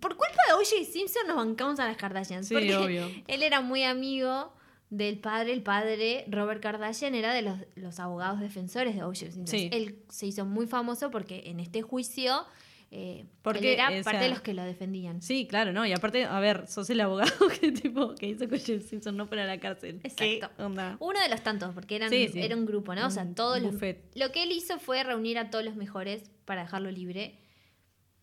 [0.00, 0.90] por culpa de O.J.
[0.90, 2.48] Simpson nos bancamos a las Kardashians.
[2.48, 3.10] Sí, porque obvio.
[3.26, 4.52] Él era muy amigo
[4.88, 5.52] del padre.
[5.52, 9.14] El padre, Robert Kardashian, era de los, los abogados defensores de O.J.
[9.30, 9.46] Simpson.
[9.46, 9.68] Sí.
[9.72, 12.46] Él se hizo muy famoso porque en este juicio
[12.92, 15.22] eh, Porque, él era parte de los que lo defendían.
[15.22, 15.86] Sí, claro, ¿no?
[15.86, 17.30] Y aparte, a ver, sos el abogado
[17.60, 18.80] que tipo que hizo que J.
[18.80, 20.00] Simpson no fuera a la cárcel.
[20.02, 20.50] Exacto.
[20.56, 20.96] ¿Qué onda?
[20.98, 22.40] Uno de los tantos, porque eran, Sí, sí.
[22.42, 23.06] era un grupo, ¿no?
[23.06, 23.74] O sea, todos los.
[23.74, 27.38] Lo que él hizo fue reunir a todos los mejores para dejarlo libre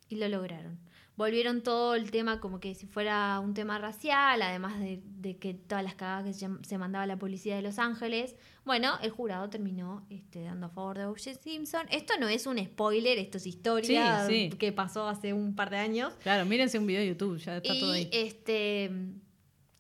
[0.09, 0.80] y lo lograron.
[1.18, 5.55] Volvieron todo el tema como que si fuera un tema racial, además de, de que
[5.55, 8.36] todas las cagadas que se, mandaba la policía de Los Ángeles.
[8.65, 11.34] Bueno, el jurado terminó este, dando a favor de O.J.
[11.41, 11.88] Simpson.
[11.89, 14.57] Esto no es un spoiler, esto es historia Sí, sí.
[14.57, 16.13] que pasó hace un par de años.
[16.22, 18.09] Claro, mírense un video de YouTube, ya está y todo ahí.
[18.13, 18.91] este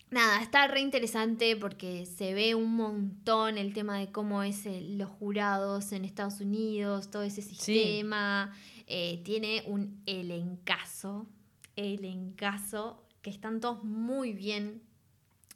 [0.09, 4.97] nada, está re interesante porque se ve un montón el tema de cómo es el-
[4.97, 8.53] los jurados en Estados Unidos, todo ese sistema.
[8.87, 11.27] Eh, tiene un elencazo,
[11.75, 14.81] elencazo, que están todos muy bien.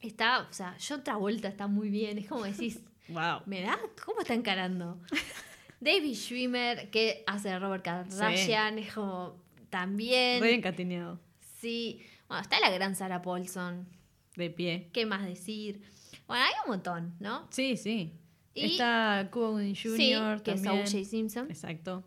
[0.01, 2.17] Está, o sea, yo otra vuelta está muy bien.
[2.17, 3.41] Es como decís, Wow.
[3.45, 3.77] ¿me da?
[4.05, 4.99] ¿Cómo está encarando?
[5.79, 10.41] David Schwimmer, que hace Robert Kardashian, es como también.
[10.41, 11.19] Re encatineado.
[11.59, 13.87] Sí, bueno, está la gran Sarah Paulson.
[14.35, 14.89] De pie.
[14.93, 15.81] ¿Qué más decir?
[16.27, 17.47] Bueno, hay un montón, ¿no?
[17.51, 18.13] Sí, sí.
[18.53, 20.43] Y- Está Cuba Gooding sí, Jr.
[20.43, 20.79] que también.
[20.83, 21.05] es O.J.
[21.09, 21.47] Simpson.
[21.49, 22.03] Exacto.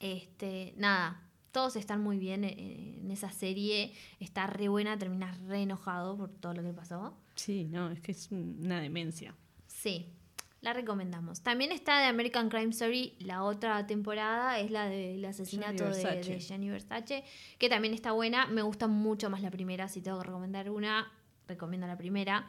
[0.00, 1.22] Este, nada,
[1.52, 3.92] todos están muy bien en, en esa serie.
[4.20, 7.16] Está re buena, terminas re enojado por todo lo que pasó.
[7.34, 9.34] Sí, no, es que es una demencia.
[9.66, 10.12] Sí,
[10.62, 11.42] la recomendamos.
[11.42, 16.34] También está de American Crime Story, la otra temporada es la del asesinato Gianni de,
[16.34, 17.24] de Gianni Versace,
[17.58, 18.46] que también está buena.
[18.46, 21.12] Me gusta mucho más la primera, si tengo que recomendar una,
[21.46, 22.48] recomiendo la primera.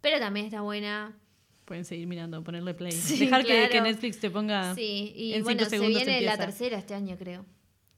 [0.00, 1.14] Pero también está buena.
[1.68, 2.92] Pueden seguir mirando, ponerle play.
[2.92, 3.80] Sí, Dejar que-.
[3.82, 4.74] Netflix te ponga.
[4.74, 7.44] Sí, y en bueno, cinco se viene la tercera este año, creo.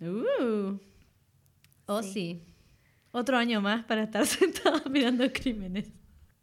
[0.01, 0.77] Uh.
[1.87, 2.13] Oh, Sí.
[2.13, 2.43] sí.
[3.13, 5.93] Otro año más para estar sentada mirando crímenes.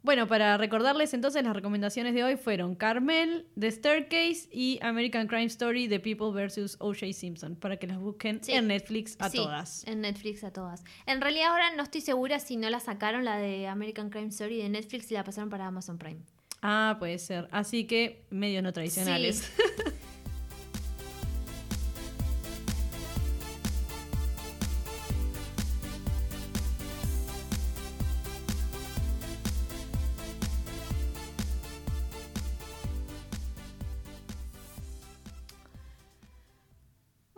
[0.03, 5.45] Bueno, para recordarles entonces las recomendaciones de hoy fueron Carmel, The Staircase y American Crime
[5.47, 6.77] Story, The People vs.
[6.79, 7.11] O.J.
[7.11, 8.53] Simpson, para que las busquen Sí.
[8.53, 9.85] en Netflix a Sí, todas.
[9.85, 10.85] En Netflix a todas.
[11.07, 14.57] En realidad ahora no estoy segura si no la sacaron la de American Crime Story
[14.61, 16.21] de Netflix y la pasaron para Amazon Prime.
[16.61, 17.47] Ah, puede ser.
[17.51, 19.51] Así que medios no tradicionales.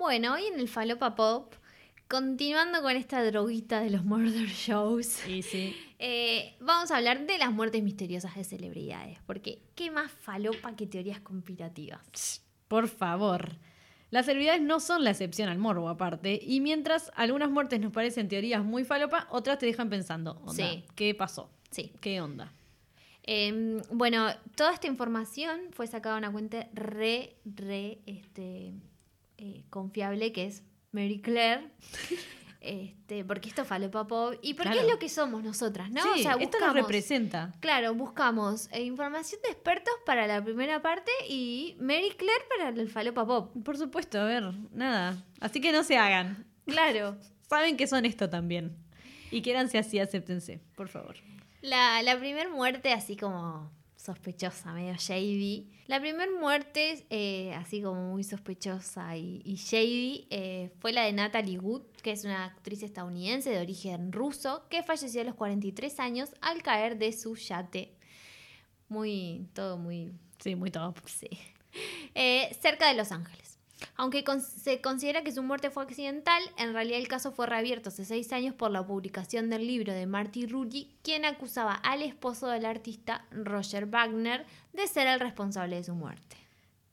[0.10, 1.54] Bueno, hoy en el Falopa Pop,
[2.10, 5.76] continuando con esta droguita de los murder shows, sí.
[6.00, 9.20] eh, vamos a hablar de las muertes misteriosas de celebridades.
[9.26, 12.44] Porque, ¿qué más falopa que teorías conspirativas?
[12.68, 13.58] Por favor.
[14.12, 16.40] Las celebridades no son la excepción al morbo, aparte.
[16.42, 20.84] Y mientras algunas muertes nos parecen teorías muy falopa, otras te dejan pensando, onda, Sí.
[20.96, 21.52] ¿qué pasó?
[21.70, 21.94] Sí.
[22.02, 22.52] ¿Qué onda?
[23.22, 28.74] Em, bueno, toda esta información fue sacada de una cuenta re, re este,
[29.38, 31.70] eh, confiable que es Mary Claire.
[32.62, 34.86] Este, porque esto falopa pop y porque Claro.
[34.86, 36.02] es lo que somos nosotras, ¿no?
[36.04, 37.54] Sí, o sea, esto nos representa.
[37.62, 42.90] Claro, buscamos eh, información de expertos para la primera parte y Mary Claire para el
[42.90, 43.54] falopa pop.
[43.64, 45.24] Por supuesto, a ver, nada.
[45.40, 46.46] Así que no se hagan.
[46.66, 47.16] Claro.
[47.50, 48.76] Saben que son esto también.
[49.32, 51.16] Y quédanse así, acéptense, por favor.
[51.62, 53.72] La, la primera muerte, así como
[54.14, 55.70] sospechosa, medio shady.
[55.88, 61.14] La primera muerte, eh, así como muy sospechosa y, y shady, eh, fue la de
[61.14, 66.00] Natalie Wood, que es una actriz estadounidense de origen ruso, que falleció a los 43
[66.00, 67.96] años al caer de su yate.
[68.88, 70.98] Muy, todo muy Sí, muy top.
[71.06, 71.30] Sí.
[72.16, 73.49] Eh, cerca de Los Ángeles.
[73.96, 77.90] Aunque con- se considera que su muerte fue accidental, en realidad el caso fue reabierto
[77.90, 82.48] hace seis años por la publicación del libro de Marty Ruggi, quien acusaba al esposo
[82.48, 86.38] del artista Roger Wagner de ser el responsable de su muerte.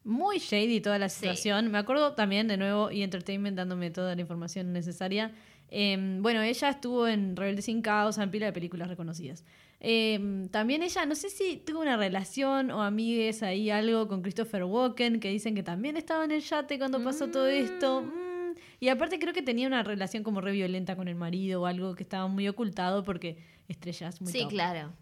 [0.05, 1.21] Muy shady toda la Sí.
[1.21, 1.71] situación.
[1.73, 5.33] Me acuerdo también de nuevo y Entertainment dándome toda la información necesaria.
[5.69, 9.43] Eh, bueno, ella estuvo en Rebelde sin Causa, en pila de películas reconocidas.
[9.81, 14.65] Eh, también ella, no sé si tuvo una relación o amigues ahí, algo con Christopher
[14.65, 18.03] Walken, que dicen que también estaba en el yate cuando pasó todo esto.
[18.03, 18.37] Mm,
[18.81, 21.95] Y aparte creo que tenía una relación como re violenta con el marido o algo
[21.95, 24.51] que estaba muy ocultado porque estrellas muy sí, top.
[24.51, 24.93] claro.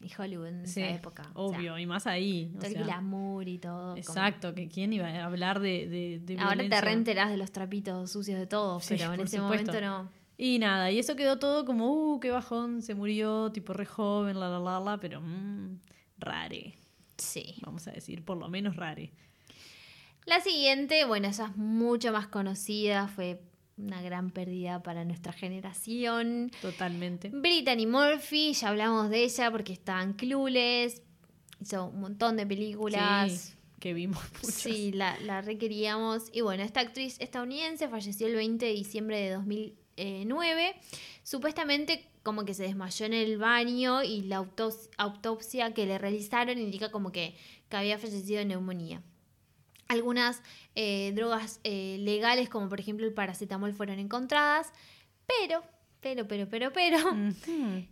[0.00, 1.22] Y Hollywood en Sí, esa época.
[1.34, 2.52] o sea, Obvio, y más ahí.
[2.60, 3.82] o el glamour y todo.
[3.90, 6.80] como- Exacto, que quién iba a hablar de, de, de Ahora te violencia?
[6.82, 9.72] reenterás de los trapitos sucios de todo, Sí, pero en ese supuesto.
[9.72, 10.10] momento no.
[10.36, 14.40] Y nada, y eso quedó todo como, uh, qué bajón, se murió, tipo re joven,
[14.40, 15.78] la la la la, pero mmm,
[16.18, 16.74] rare,
[17.16, 17.54] Sí.
[17.62, 19.12] vamos a decir, por lo menos rare.
[20.26, 23.40] La siguiente, bueno, esa es mucho más conocida, fue
[23.76, 26.50] una gran pérdida para nuestra generación.
[26.62, 27.28] Totalmente.
[27.28, 31.02] Brittany Murphy, ya hablamos de ella porque está en Clueless,
[31.60, 33.30] hizo un montón de películas.
[33.32, 34.54] Sí, que vimos muchos.
[34.54, 36.24] Sí, la, la requeríamos.
[36.32, 39.30] Y bueno, esta actriz estadounidense falleció el 20 de diciembre de
[39.96, 40.74] 2009.
[41.22, 46.58] Supuestamente como que se desmayó en el baño y la autos- autopsia que le realizaron
[46.58, 47.36] indica como que,
[47.68, 49.02] que había fallecido de neumonía.
[49.88, 50.42] Algunas
[50.74, 54.72] eh, drogas eh, legales, como por ejemplo el paracetamol, fueron encontradas,
[55.26, 55.62] pero,
[56.00, 56.98] pero, pero, pero, pero,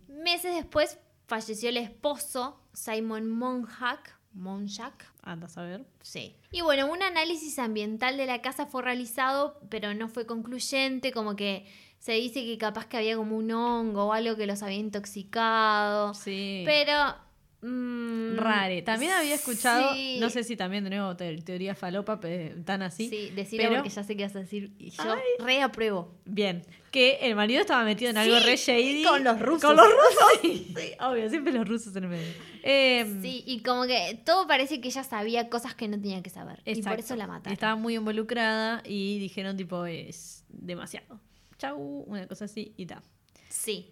[0.07, 0.97] meses después
[1.27, 5.85] falleció el esposo, Simon Monjack, Monjack, Anda a saber.
[6.01, 6.35] Sí.
[6.51, 11.35] Y bueno, un análisis ambiental de la casa fue realizado, pero no fue concluyente, como
[11.35, 11.65] que
[11.99, 16.13] se dice que capaz que había como un hongo o algo que los había intoxicado.
[16.13, 16.63] Sí.
[16.65, 17.15] Pero...
[17.63, 18.81] mm, Rare.
[18.81, 20.17] También había escuchado, sí.
[20.19, 23.09] no sé si también de nuevo te- teoría falopa, pero tan así.
[23.09, 25.03] Sí, decirlo pero- porque ya sé qué vas a decir y yo
[25.39, 26.13] reapruebo.
[26.25, 29.03] Bien, que el marido estaba metido en algo Sí, re shady.
[29.03, 29.63] con los rusos.
[29.63, 30.41] Con los rusos.
[30.43, 32.33] Sí, obvio, siempre los rusos en el medio.
[32.63, 36.29] Eh, Sí, y como que todo parece que ella sabía cosas que no tenía que
[36.29, 36.61] saber.
[36.65, 37.53] Y por eso la mataron.
[37.53, 41.19] Estaba muy involucrada y dijeron tipo es demasiado.
[41.57, 43.01] Chau, una cosa así y ta.
[43.49, 43.91] Sí.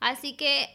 [0.00, 0.66] Así que...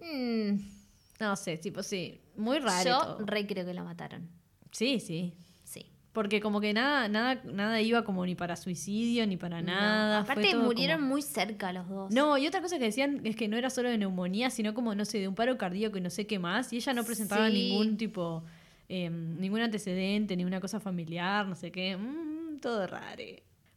[0.00, 0.75] mm,
[1.20, 2.84] No sé, tipo sí, muy raro.
[2.90, 3.26] yo todo.
[3.26, 4.28] re creo que la mataron.
[4.70, 5.34] Sí, sí.
[5.64, 5.86] Sí.
[6.12, 10.20] Porque como que nada, nada, nada iba como ni para suicidio ni para No, nada.
[10.20, 12.12] Aparte murieron como- muy cerca los dos.
[12.12, 14.94] No, y otra cosa que decían es que no era solo de neumonía, sino como,
[14.94, 16.72] no sé, de un paro cardíaco y no sé qué más.
[16.72, 17.54] Y ella no presentaba Sí.
[17.70, 18.44] ningún tipo,
[18.88, 21.96] eh, ningún antecedente, ninguna cosa familiar, no sé qué.
[21.96, 23.22] Mm, todo raro.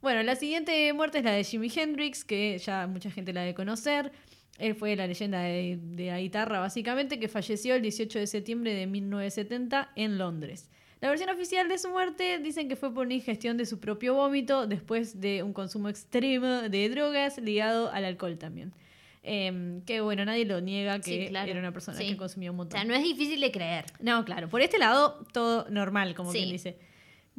[0.01, 3.53] Bueno, la siguiente muerte es la de Jimi Hendrix, que ya mucha gente la debe
[3.53, 4.13] conocer.
[4.59, 8.73] Él fue la leyenda de, de la guitarra, básicamente, que falleció el 18 de septiembre
[8.75, 10.69] de 1970 en Londres.
[11.01, 14.15] La versión oficial de su muerte dicen que fue por una ingestión de su propio
[14.15, 18.73] vómito después de un consumo extremo de drogas ligado al alcohol también.
[19.23, 21.51] Em, que bueno, nadie lo niega que Sí, claro.
[21.51, 22.07] era una persona Sí.
[22.07, 22.79] que consumía un O montón.
[22.79, 23.85] sea, no es difícil de creer.
[24.01, 26.39] No, claro, por este lado todo normal, como Sí.
[26.39, 26.77] quien dice.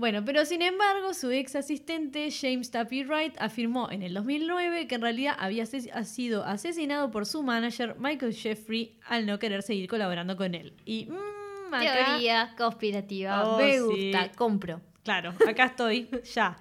[0.00, 4.94] Bueno, pero sin embargo, su ex asistente James Tappy Wright afirmó en el 2009 que
[4.94, 10.38] en realidad había sido asesinado por su manager Michael Jeffrey al no querer seguir colaborando
[10.38, 10.72] con él.
[10.86, 13.44] Y mm, acá- Teoría conspirativa.
[13.46, 13.80] Oh, Me sí.
[13.80, 14.32] gusta.
[14.32, 14.80] Compro.
[15.04, 16.56] Claro, acá estoy, ya.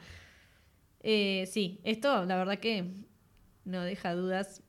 [1.02, 2.84] Eh, sí, esto la verdad que
[3.64, 4.62] no deja dudas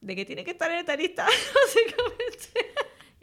[0.00, 1.24] de que tiene que estar en esta lista,
[1.64, 2.74] básicamente.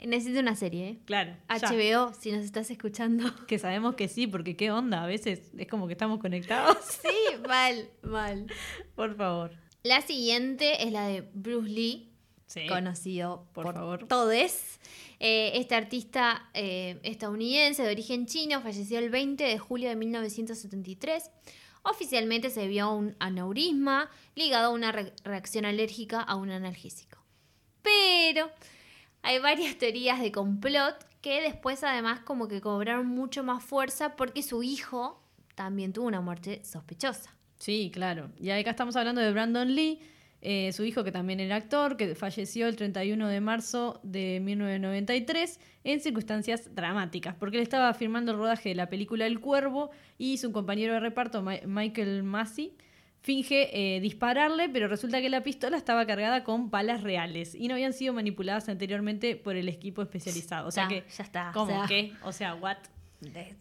[0.06, 1.00] Necesito una serie, ¿eh?
[1.06, 1.70] Claro, ya.
[1.70, 3.32] HBO, si nos estás escuchando.
[3.48, 6.78] Que sabemos que sí, porque qué onda, a veces es como que estamos conectados.
[7.02, 8.48] Sí, mal, mal.
[8.96, 9.52] Por favor.
[9.84, 12.08] La siguiente es la de Bruce Lee,
[12.48, 12.68] Sí.
[12.68, 14.08] conocido por por, favor.
[14.08, 14.52] todos.
[15.20, 21.30] Eh, este artista eh, estadounidense de origen chino falleció el 20 de julio de 1973.
[21.84, 27.18] Oficialmente se vio un aneurisma ligado a una re- reacción alérgica a un analgésico.
[27.82, 28.52] Pero
[29.24, 34.44] hay varias teorías de complot que después además como que cobraron mucho más fuerza porque
[34.44, 35.22] su hijo
[35.56, 37.36] también tuvo una muerte sospechosa.
[37.58, 38.32] Sí, claro.
[38.40, 40.00] Y acá estamos hablando de Brandon Lee,
[40.42, 45.60] eh, su hijo que también era actor, que falleció el 31 de marzo de 1993
[45.84, 50.40] en circunstancias dramáticas, porque él estaba firmando el rodaje de la película El Cuervo y
[50.40, 52.74] su compañero de reparto, Michael Massey,
[53.22, 57.76] finge eh, dispararle, pero resulta que la pistola estaba cargada con balas reales y no
[57.76, 60.68] habían sido manipuladas anteriormente por el equipo especializado.
[60.68, 61.72] O sea Ya, que, ya está, ¿Cómo?
[61.72, 62.14] o sea- ¿Qué?
[62.24, 62.78] O sea, ¿what?
[63.20, 63.56] De-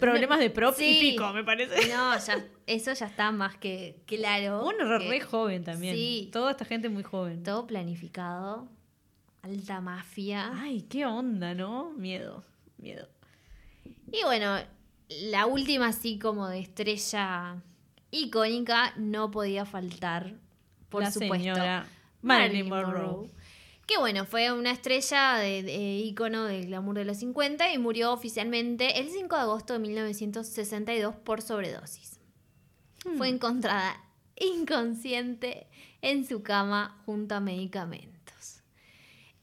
[0.00, 1.88] Problemas de prop y pico, me parece.
[1.88, 4.66] No, ya, eso ya está más que claro.
[4.66, 5.94] Un error que re joven también.
[5.94, 6.28] Sí.
[6.32, 7.44] Toda esta gente muy joven.
[7.44, 8.68] Todo planificado.
[9.42, 10.50] Alta mafia.
[10.60, 11.92] Ay, qué onda, ¿no?
[11.92, 12.42] Miedo,
[12.78, 13.08] miedo.
[14.10, 14.56] Y bueno,
[15.08, 17.62] la última así como de estrella
[18.10, 20.34] icónica no podía faltar,
[20.88, 21.34] por la supuesto.
[21.36, 21.86] señora
[22.22, 23.30] Marilyn Monroe.
[23.86, 28.12] Que bueno, fue una estrella de, de ícono del glamour de los 50 y murió
[28.12, 32.18] oficialmente el 5 de agosto de 1962 por sobredosis.
[33.04, 33.16] Hmm.
[33.16, 34.02] Fue encontrada
[34.36, 35.68] inconsciente
[36.02, 38.16] en su cama junto a medicamentos.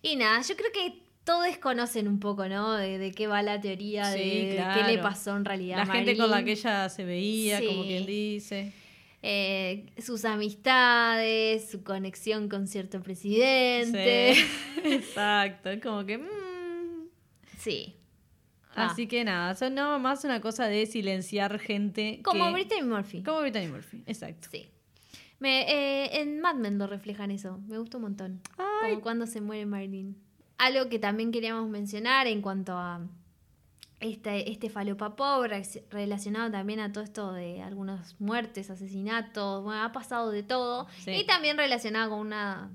[0.02, 2.74] Y nada, yo creo que todos conocen un poco, ¿no?
[2.74, 6.18] De, de qué va la teoría, de, qué le pasó en realidad La a gente
[6.18, 8.74] con la que ella se veía, como quien dice.
[9.22, 14.36] Eh, sus amistades, su conexión con cierto presidente.
[14.36, 14.46] Sí.
[14.84, 16.18] Exacto, es como que...
[16.18, 17.08] mm.
[17.58, 17.96] Sí.
[18.76, 18.88] Ah.
[18.88, 22.20] Así que nada, son no más una cosa de silenciar gente.
[22.24, 23.24] Como que- Brittany Murphy.
[23.24, 24.50] Como Brittany Murphy, exacto.
[24.52, 24.68] Sí.
[25.40, 27.60] Me, eh, en Mad Men lo reflejan eso.
[27.68, 28.42] Me gusta un montón.
[28.58, 28.92] Ay.
[28.92, 30.18] Como cuando se muere Marilyn.
[30.58, 33.02] Algo que también queríamos mencionar en cuanto a
[34.00, 39.82] este, este falopa pop re- relacionado también a todo esto de algunas muertes, asesinatos, bueno,
[39.84, 40.88] ha pasado de todo.
[41.04, 41.12] Sí.
[41.12, 42.70] Y también relacionado con una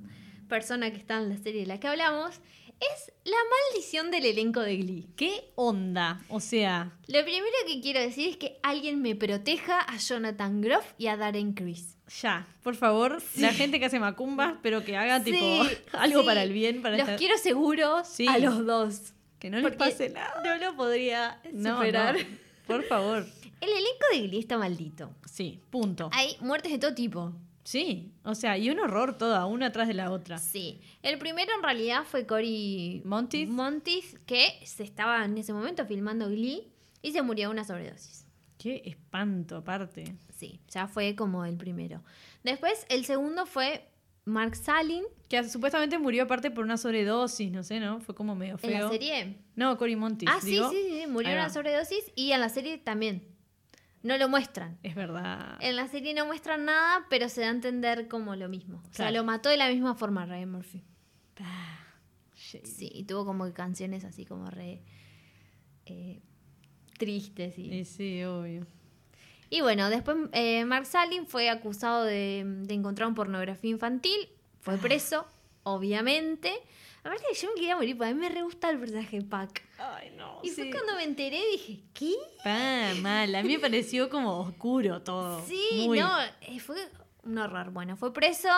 [0.48, 2.36] persona que está en la serie de la que hablamos,
[2.80, 3.36] es la
[3.72, 5.08] maldición del elenco de Glee.
[5.16, 6.20] ¿Qué onda?
[6.30, 10.94] O sea, Lo primero que quiero decir es que alguien me proteja a Jonathan Groff
[10.96, 11.97] y a Darren Criss.
[12.22, 15.38] Ya, por favor, la gente que hace macumbas, pero que haga tipo
[15.92, 16.26] algo sí.
[16.26, 18.26] para el bien, para Los estar- quiero seguros Sí.
[18.28, 19.12] a los dos.
[19.38, 20.42] que no les pase nada.
[20.44, 22.16] No lo podría No, superar.
[22.16, 22.24] no,
[22.66, 23.24] por favor.
[23.60, 25.10] El elenco de Glee está maldito.
[25.30, 26.10] Sí, punto.
[26.12, 27.32] Hay muertes de todo tipo.
[27.64, 30.38] Sí, o sea, y un horror toda, una atrás de la otra.
[30.38, 30.80] Sí.
[31.02, 33.48] El primero en realidad fue Cory Monteith.
[33.48, 36.66] Monteith, que se estaba en ese momento filmando Glee
[37.02, 38.24] y se murió de una sobredosis.
[38.58, 40.16] Qué espanto, aparte.
[40.38, 42.02] Sí, ya fue como el primero.
[42.44, 43.90] Después, el segundo fue
[44.24, 48.00] Mark Salin Que supuestamente murió aparte por una sobredosis, no sé, ¿no?
[48.00, 48.90] Fue como medio en la feo.
[48.90, 49.36] serie.
[49.56, 50.70] No, Cory Monteith, Ah, sí, digo.
[50.70, 51.40] sí, sí, murió va.
[51.40, 53.26] una sobredosis y en la serie también.
[54.04, 54.78] No lo muestran.
[54.84, 55.56] Es verdad.
[55.60, 58.80] En la serie no muestran nada, pero se da a entender como lo mismo.
[58.88, 60.84] O sea, lo mató de la misma forma Ryan Murphy.
[61.40, 61.80] Ah.
[62.36, 64.82] Sí, y tuvo como canciones así como re
[65.86, 66.20] eh,
[66.96, 67.58] tristes.
[67.58, 67.72] Y...
[67.74, 68.66] Y sí, obvio.
[69.50, 74.28] Y bueno, después eh, Mark Salin fue acusado de, de encontrar un pornografía infantil.
[74.60, 74.78] Fue Ah.
[74.80, 75.26] preso,
[75.62, 76.52] obviamente.
[77.04, 79.62] Aparte que yo me quería morir, porque a mí me re gusta el personaje Pac.
[79.78, 80.40] Ay, no.
[80.42, 82.12] Y fue cuando me enteré, dije, ¿qué?
[82.44, 83.34] Ah, mal.
[83.34, 85.40] A mí me pareció como oscuro todo.
[85.46, 86.10] Sí, Muy- no,
[86.42, 86.76] eh, fue
[87.22, 87.70] un horror.
[87.70, 88.48] Bueno, fue preso,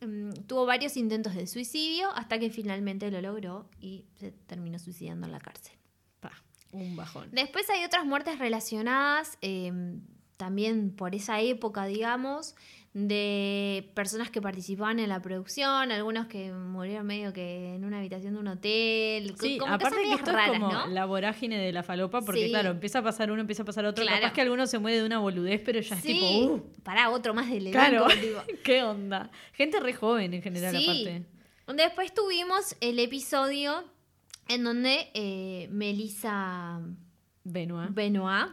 [0.00, 5.26] mm, tuvo varios intentos de suicidio hasta que finalmente lo logró y se terminó suicidando
[5.26, 5.74] en la cárcel.
[6.20, 6.32] Pa,
[6.72, 7.28] un bajón.
[7.30, 9.70] Después hay otras muertes relacionadas, eh,
[10.42, 12.56] también por esa época, digamos,
[12.94, 18.34] de personas que participaban en la producción, algunos que murieron medio que en una habitación
[18.34, 20.86] de un hotel, Sí, como aparte que esto raras, es como ¿no?
[20.88, 22.50] la vorágine de la falopa, porque Sí.
[22.50, 24.02] claro, empieza a pasar uno, empieza a pasar otro.
[24.04, 24.20] Claro.
[24.20, 27.34] Capaz que alguno se muere de una boludez, pero ya es tipo, uh, para otro
[27.34, 28.40] más del claro, tipo.
[28.64, 29.30] ¿qué onda?
[29.52, 30.82] Gente re joven en general, Sí.
[30.84, 31.24] aparte.
[31.76, 33.84] Después tuvimos el episodio
[34.48, 36.80] en donde eh, Melissa
[37.44, 37.90] Benoit.
[37.94, 38.48] Benoit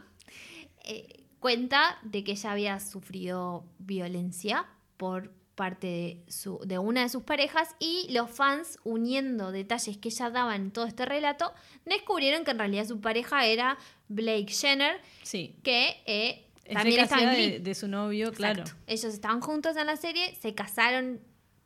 [0.86, 4.66] eh, cuenta de que ella había sufrido violencia
[4.98, 10.08] por parte de, su, de una de sus parejas y los fans, uniendo detalles que
[10.08, 11.54] ella daba en todo este relato,
[11.86, 13.78] descubrieron que en realidad su pareja era
[14.08, 15.58] Blake Jenner, sí.
[15.62, 18.64] que eh, Es también está en de, de su novio, claro.
[18.88, 21.20] Ellos estaban juntos en la serie, se casaron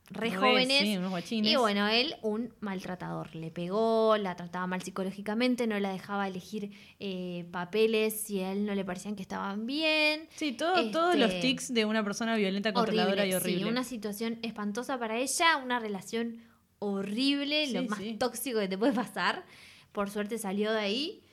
[0.09, 0.79] re, Re, jóvenes.
[0.81, 1.51] sí, unos guachines.
[1.51, 3.35] Y bueno, él, un maltratador.
[3.35, 8.65] Le pegó, la trataba mal psicológicamente, no la dejaba elegir eh, papeles si a él
[8.65, 10.27] no le parecían que estaban bien.
[10.35, 13.65] Sí, todo, todos Este, los tics de una persona violenta, controladora y Sí, horrible.
[13.65, 16.41] una situación espantosa para ella, una relación
[16.79, 18.15] horrible, lo Sí, más sí.
[18.19, 19.43] tóxico que te puede pasar.
[19.91, 21.23] Por suerte salió de ahí.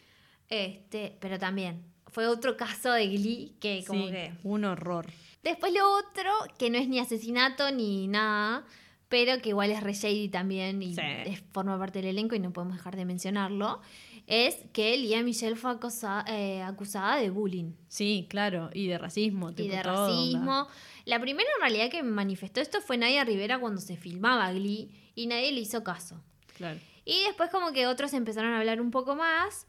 [0.49, 5.07] Este, pero también fue otro caso de Glee que como Sí, que un horror.
[5.43, 8.65] Después lo otro, que no es ni asesinato ni nada,
[9.09, 11.01] pero que igual es re shady también y Sí.
[11.27, 13.81] es- forma parte del elenco y no podemos dejar de mencionarlo,
[14.27, 19.51] es que Lía Michelle fue acosa- eh, acusada de bullying Sí, claro, y de racismo.
[19.51, 20.09] y tipo, de todo, onda.
[20.17, 20.69] racismo.
[21.07, 25.27] La primera en realidad que manifestó esto fue Nadia Rivera cuando se filmaba Glee y
[25.27, 26.23] nadie le hizo caso.
[26.57, 26.79] Claro.
[27.05, 29.67] Y después como que otros empezaron a hablar un poco más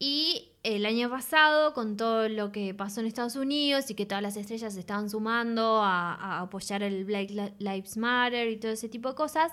[0.00, 4.22] y el año pasado con todo lo que pasó en Estados Unidos y que todas
[4.22, 8.72] las estrellas se estaban sumando a, a apoyar el Black Li- Lives Matter y todo
[8.72, 9.52] ese tipo de cosas,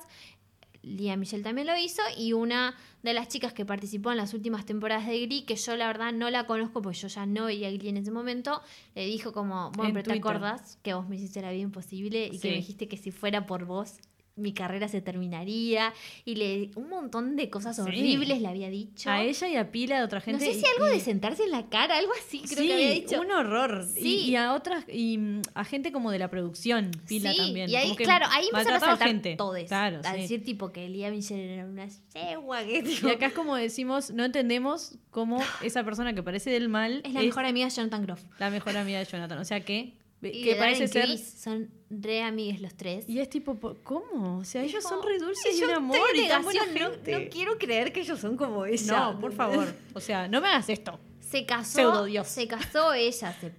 [0.84, 2.74] Lía Michelle también lo hizo y una
[3.04, 6.14] de las chicas que participó en las últimas temporadas de Glee, que yo la verdad
[6.14, 8.62] no la conozco porque yo ya no veía Glee en ese momento,
[8.96, 12.28] le dijo como, bueno, En pero te acordás que vos me hiciste la vida imposible
[12.28, 12.40] y Sí.
[12.40, 13.96] que me dijiste que si fuera por vos
[14.38, 15.94] mi carrera se terminaría
[16.26, 17.82] y le un montón de cosas Sí.
[17.82, 19.10] horribles le había dicho.
[19.10, 20.46] A ella y a pila de otra no gente.
[20.46, 22.74] sé si y- algo y- de sentarse en la cara, algo así creo sí, que
[22.74, 23.20] había dicho.
[23.22, 23.86] un horror.
[23.96, 24.18] Y- Sí.
[24.30, 25.20] Y, a otras, y
[25.54, 27.70] a gente como de la producción, pila sí, también.
[27.70, 29.36] y ahí, Como que claro, ahí empezaron a saltar gente.
[29.36, 29.64] todos.
[29.68, 33.56] Claro, a decir tipo que Elia Michelle era una yegua que Y acá es como
[33.56, 37.72] decimos, no entendemos cómo esa persona que parece del mal es la mejor amiga de
[37.74, 38.22] Jonathan Groff.
[38.40, 39.40] la mejor amiga de Jonathan.
[39.40, 41.18] O sea que, Y que parece ser.
[41.18, 43.08] Son re amigues los tres.
[43.08, 44.40] Y es tipo, po- ¿cómo?
[44.40, 47.26] O sea, ellos son re dulces y un amor y tan buena no- gente.
[47.26, 48.98] No, quiero creer que ellos son como ella.
[49.12, 49.74] No, por favor.
[49.94, 51.00] O sea, no me hagas esto.
[51.20, 51.76] Se casó.
[51.78, 52.28] Pseudodios.
[52.28, 53.52] Se casó ella hace,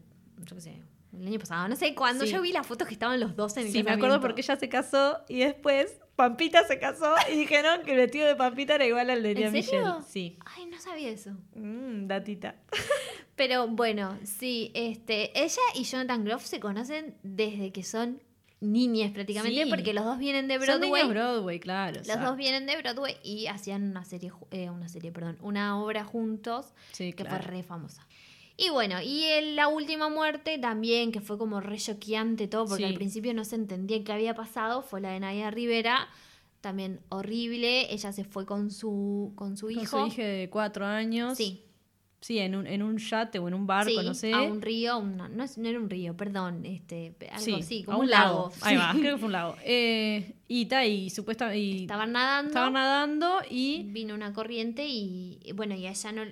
[0.45, 0.83] yo qué sé,
[1.17, 1.69] el año pasado.
[1.69, 2.25] No sé cuándo.
[2.27, 2.33] Sí.
[2.33, 4.57] Yo vi las fotos que estaban los dos en el Sí, me acuerdo porque ella
[4.57, 8.85] se casó y después Pampita se casó y dijeron que el vestido de Pampita era
[8.85, 9.85] igual al de ¿En Michelle.
[10.09, 10.37] Sí.
[10.45, 11.31] Ay, no sabía eso.
[11.55, 12.57] Mm, datita.
[13.37, 18.21] Pero bueno, sí, este, ella y Jonathan Groff se conocen desde que son
[18.61, 19.71] niñas prácticamente, Sí.
[19.71, 20.91] porque los dos vienen de Son Broadway.
[21.05, 21.99] niños Broadway, claro.
[21.99, 25.81] Los sea, dos vienen de Broadway y hacían una serie, eh, una serie, perdón, una
[25.81, 27.37] obra juntos Sí, que claro.
[27.45, 28.05] fue re famosa.
[28.61, 32.83] Y bueno, y en la última muerte también, que fue como re choqueante todo, porque
[32.85, 32.89] Sí.
[32.91, 36.09] al principio no se entendía qué había pasado, fue la de Nadia Rivera,
[36.61, 40.01] también horrible, ella se fue con su, con su Con hijo.
[40.01, 41.39] su hija de cuatro años.
[41.39, 41.63] Sí,
[42.21, 44.33] Sí, en un, en un yate o en un barco, sí, no sé.
[44.33, 47.83] a un río, una- no, es- no era un río, perdón, este, algo sí, así,
[47.83, 48.51] a como un lago.
[48.63, 48.81] Ahí sí.
[48.83, 49.55] va, creo que fue un lago.
[49.65, 51.83] Eh, y ta, y supuestamente.
[51.83, 53.85] Estaban nadando, estaban nadando y.
[53.85, 56.23] vino una corriente y bueno, y a ella no,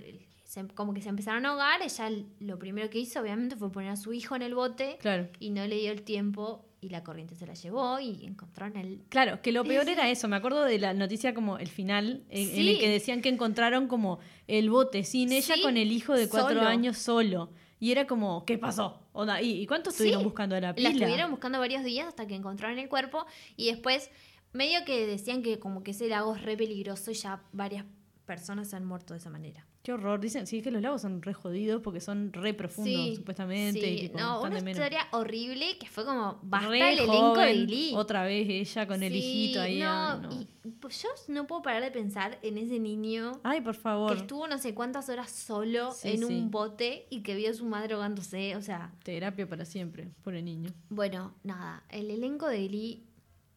[0.60, 3.90] se- como que se empezaron a ahogar, ella lo primero que hizo obviamente fue poner
[3.90, 5.28] a su hijo en el bote Claro.
[5.38, 9.00] y no le dio el tiempo y la corriente se la llevó y encontraron el...
[9.08, 10.28] Claro, que lo peor era eso.
[10.28, 12.78] Me acuerdo de la noticia como el final, en, en el Sí.
[12.80, 16.56] que decían que encontraron como el bote sin ella Sí, con el hijo de cuatro
[16.58, 16.68] solo.
[16.68, 17.50] años solo.
[17.80, 19.00] Y era como, ¿qué pasó?
[19.12, 20.88] Onda, ¿y, y cuánto estuvieron Sí, buscando a la La pila?
[20.90, 23.26] estuvieron buscando varios días hasta que encontraron el cuerpo
[23.56, 24.10] y después
[24.52, 27.84] medio que decían que como que ese lago es re peligroso y ya varias
[28.26, 29.66] personas se han muerto de esa manera.
[29.86, 30.18] Qué horror.
[30.18, 33.80] Dicen, sí, es que los lagos son re jodidos porque son re profundos, Sí, supuestamente.
[33.80, 33.86] sí.
[33.86, 34.70] y tipo, no, una menos.
[34.70, 37.92] historia horrible que fue como basta Re el elenco de Glee.
[37.94, 39.78] Otra vez ella con el hijito ahí.
[39.78, 40.32] No, no.
[40.32, 40.48] y,
[40.80, 44.12] pues, yo no puedo parar de pensar en ese niño Ay, por favor.
[44.12, 47.64] que estuvo no sé cuántas horas solo en un bote y que vio a su
[47.64, 48.56] madre ahogándose.
[48.56, 50.70] O sea, Terapia para siempre, pobre niño.
[50.88, 53.05] bueno, nada, el elenco de Glee.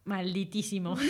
[0.09, 0.95] Malditísimo.
[0.95, 1.01] No,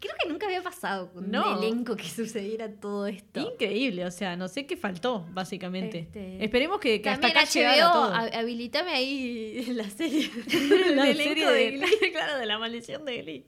[0.00, 1.56] creo que nunca había pasado con No.
[1.58, 3.40] un elenco que sucediera todo esto.
[3.40, 6.00] Increíble, o sea, no sé qué faltó, básicamente.
[6.00, 8.14] Este, Esperemos que, que hasta También acá HBO, todo.
[8.38, 10.30] habilitame ahí la serie.
[10.96, 12.10] la del serie elenco de, Glee.
[12.12, 13.46] claro, de la maldición de Glee.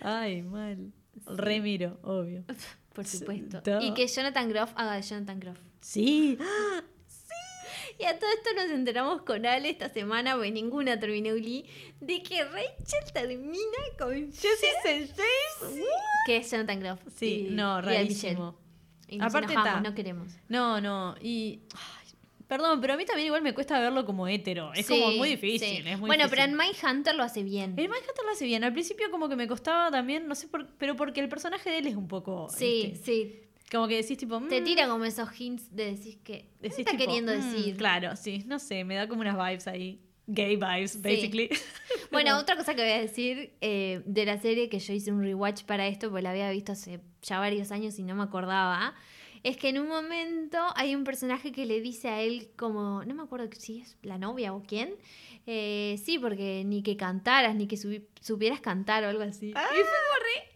[0.00, 0.92] Ay, mal.
[1.26, 2.44] Remiro, obvio.
[2.94, 3.62] Por supuesto.
[3.80, 5.58] Y que Jonathan Groff haga de Jonathan Groff.
[5.80, 6.38] Sí.
[8.00, 11.66] Y a todo esto nos enteramos con Ale esta semana, porque ninguna terminó Glee,
[12.00, 13.58] de que Rachel termina
[13.98, 15.84] con Jesse Sensei,
[16.26, 17.00] que es Jonathan Groff.
[17.14, 18.56] Sí, y- no, rarísimo.
[19.08, 19.88] Y nos Aparte enojamos, ta.
[19.88, 20.32] no queremos.
[20.48, 21.16] No, no.
[21.20, 21.60] Y.
[21.74, 22.12] ay,
[22.46, 24.72] perdón, pero a mí también igual me cuesta verlo como hétero.
[24.72, 25.68] Es Sí, como muy difícil.
[25.68, 25.76] sí.
[25.88, 26.30] Es muy bueno, difícil.
[26.30, 27.70] pero en Mindhunter lo hace bien.
[27.76, 28.62] El Mindhunter lo hace bien.
[28.64, 31.78] Al principio como que me costaba también, no sé por pero porque el personaje de
[31.78, 32.48] él es un poco...
[32.50, 33.40] Sí, este, sí.
[33.70, 34.40] Como que decís tipo...
[34.48, 36.32] Te mm, tira como esos hints de decir que...
[36.32, 37.76] ¿qué decís está tipo, queriendo mm, decir?
[37.76, 38.44] Claro, sí.
[38.46, 40.00] No sé, me da como unas vibes ahí.
[40.26, 41.50] Gay vibes, basically.
[42.10, 45.22] Bueno, otra cosa que voy a decir eh, de la serie que yo hice un
[45.22, 48.94] rewatch para esto, porque la había visto hace ya varios años y no me acordaba,
[49.42, 53.14] es que en un momento hay un personaje que le dice a él como, no
[53.14, 54.96] me acuerdo si es la novia o quién,
[55.46, 59.50] eh, sí, porque ni que cantaras, ni que supieras cantar o algo así.
[59.50, 59.62] Y fue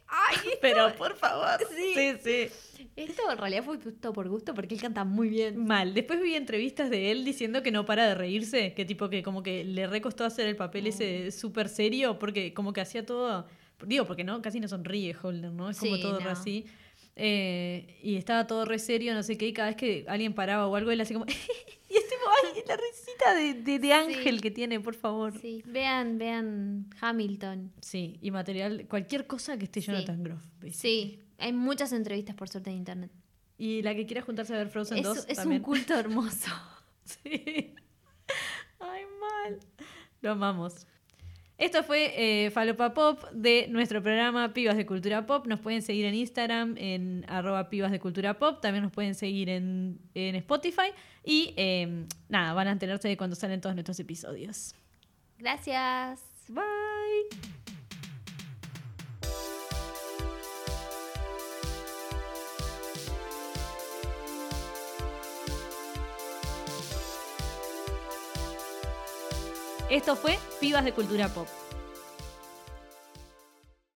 [0.08, 1.58] ay, Pero por favor.
[1.74, 1.94] Sí.
[1.94, 2.50] sí, sí.
[2.96, 5.64] Esto en realidad fue gusto por gusto porque él canta muy bien.
[5.66, 5.94] Mal.
[5.94, 9.42] Después vi entrevistas de él diciendo que no para de reírse, que tipo que como
[9.42, 13.46] que le recostó hacer el papel ese súper serio, porque como que hacía todo,
[13.86, 15.70] digo, porque no, casi no sonríe Holden, ¿no?
[15.70, 16.30] Es como Sí, todo no.
[16.30, 16.66] así.
[17.16, 20.66] Eh, y estaba todo re serio, no sé qué, y cada vez que alguien paraba
[20.66, 21.26] o algo, él así como...
[21.88, 22.22] y es tipo
[22.54, 25.38] Ay, la risita de, de, de ángel que tiene, por favor.
[25.40, 27.72] Sí, vean, vean Hamilton.
[27.80, 29.86] Sí, y material, cualquier cosa que esté Sí.
[29.86, 30.42] Jonathan Groff.
[30.60, 30.72] basically.
[30.72, 33.10] Sí, hay muchas entrevistas por suerte en internet.
[33.56, 36.50] Y la que quiera juntarse a ver Frozen Es, 2 es un culto hermoso.
[37.04, 37.74] Sí.
[38.80, 39.60] Ay, mal.
[40.20, 40.86] Lo amamos.
[41.56, 45.46] Esto fue eh, Falopa Pop de nuestro programa Pibas de Cultura Pop.
[45.46, 48.60] Nos pueden seguir en Instagram en arroba pibas de cultura pop.
[48.60, 50.90] También nos pueden seguir en, en Spotify.
[51.22, 54.74] Y eh, nada, van a enterarse de cuando salen todos nuestros episodios.
[55.38, 56.20] Gracias.
[56.48, 57.63] Bye.
[69.94, 71.46] Esto fue Pibas de Cultura Pop.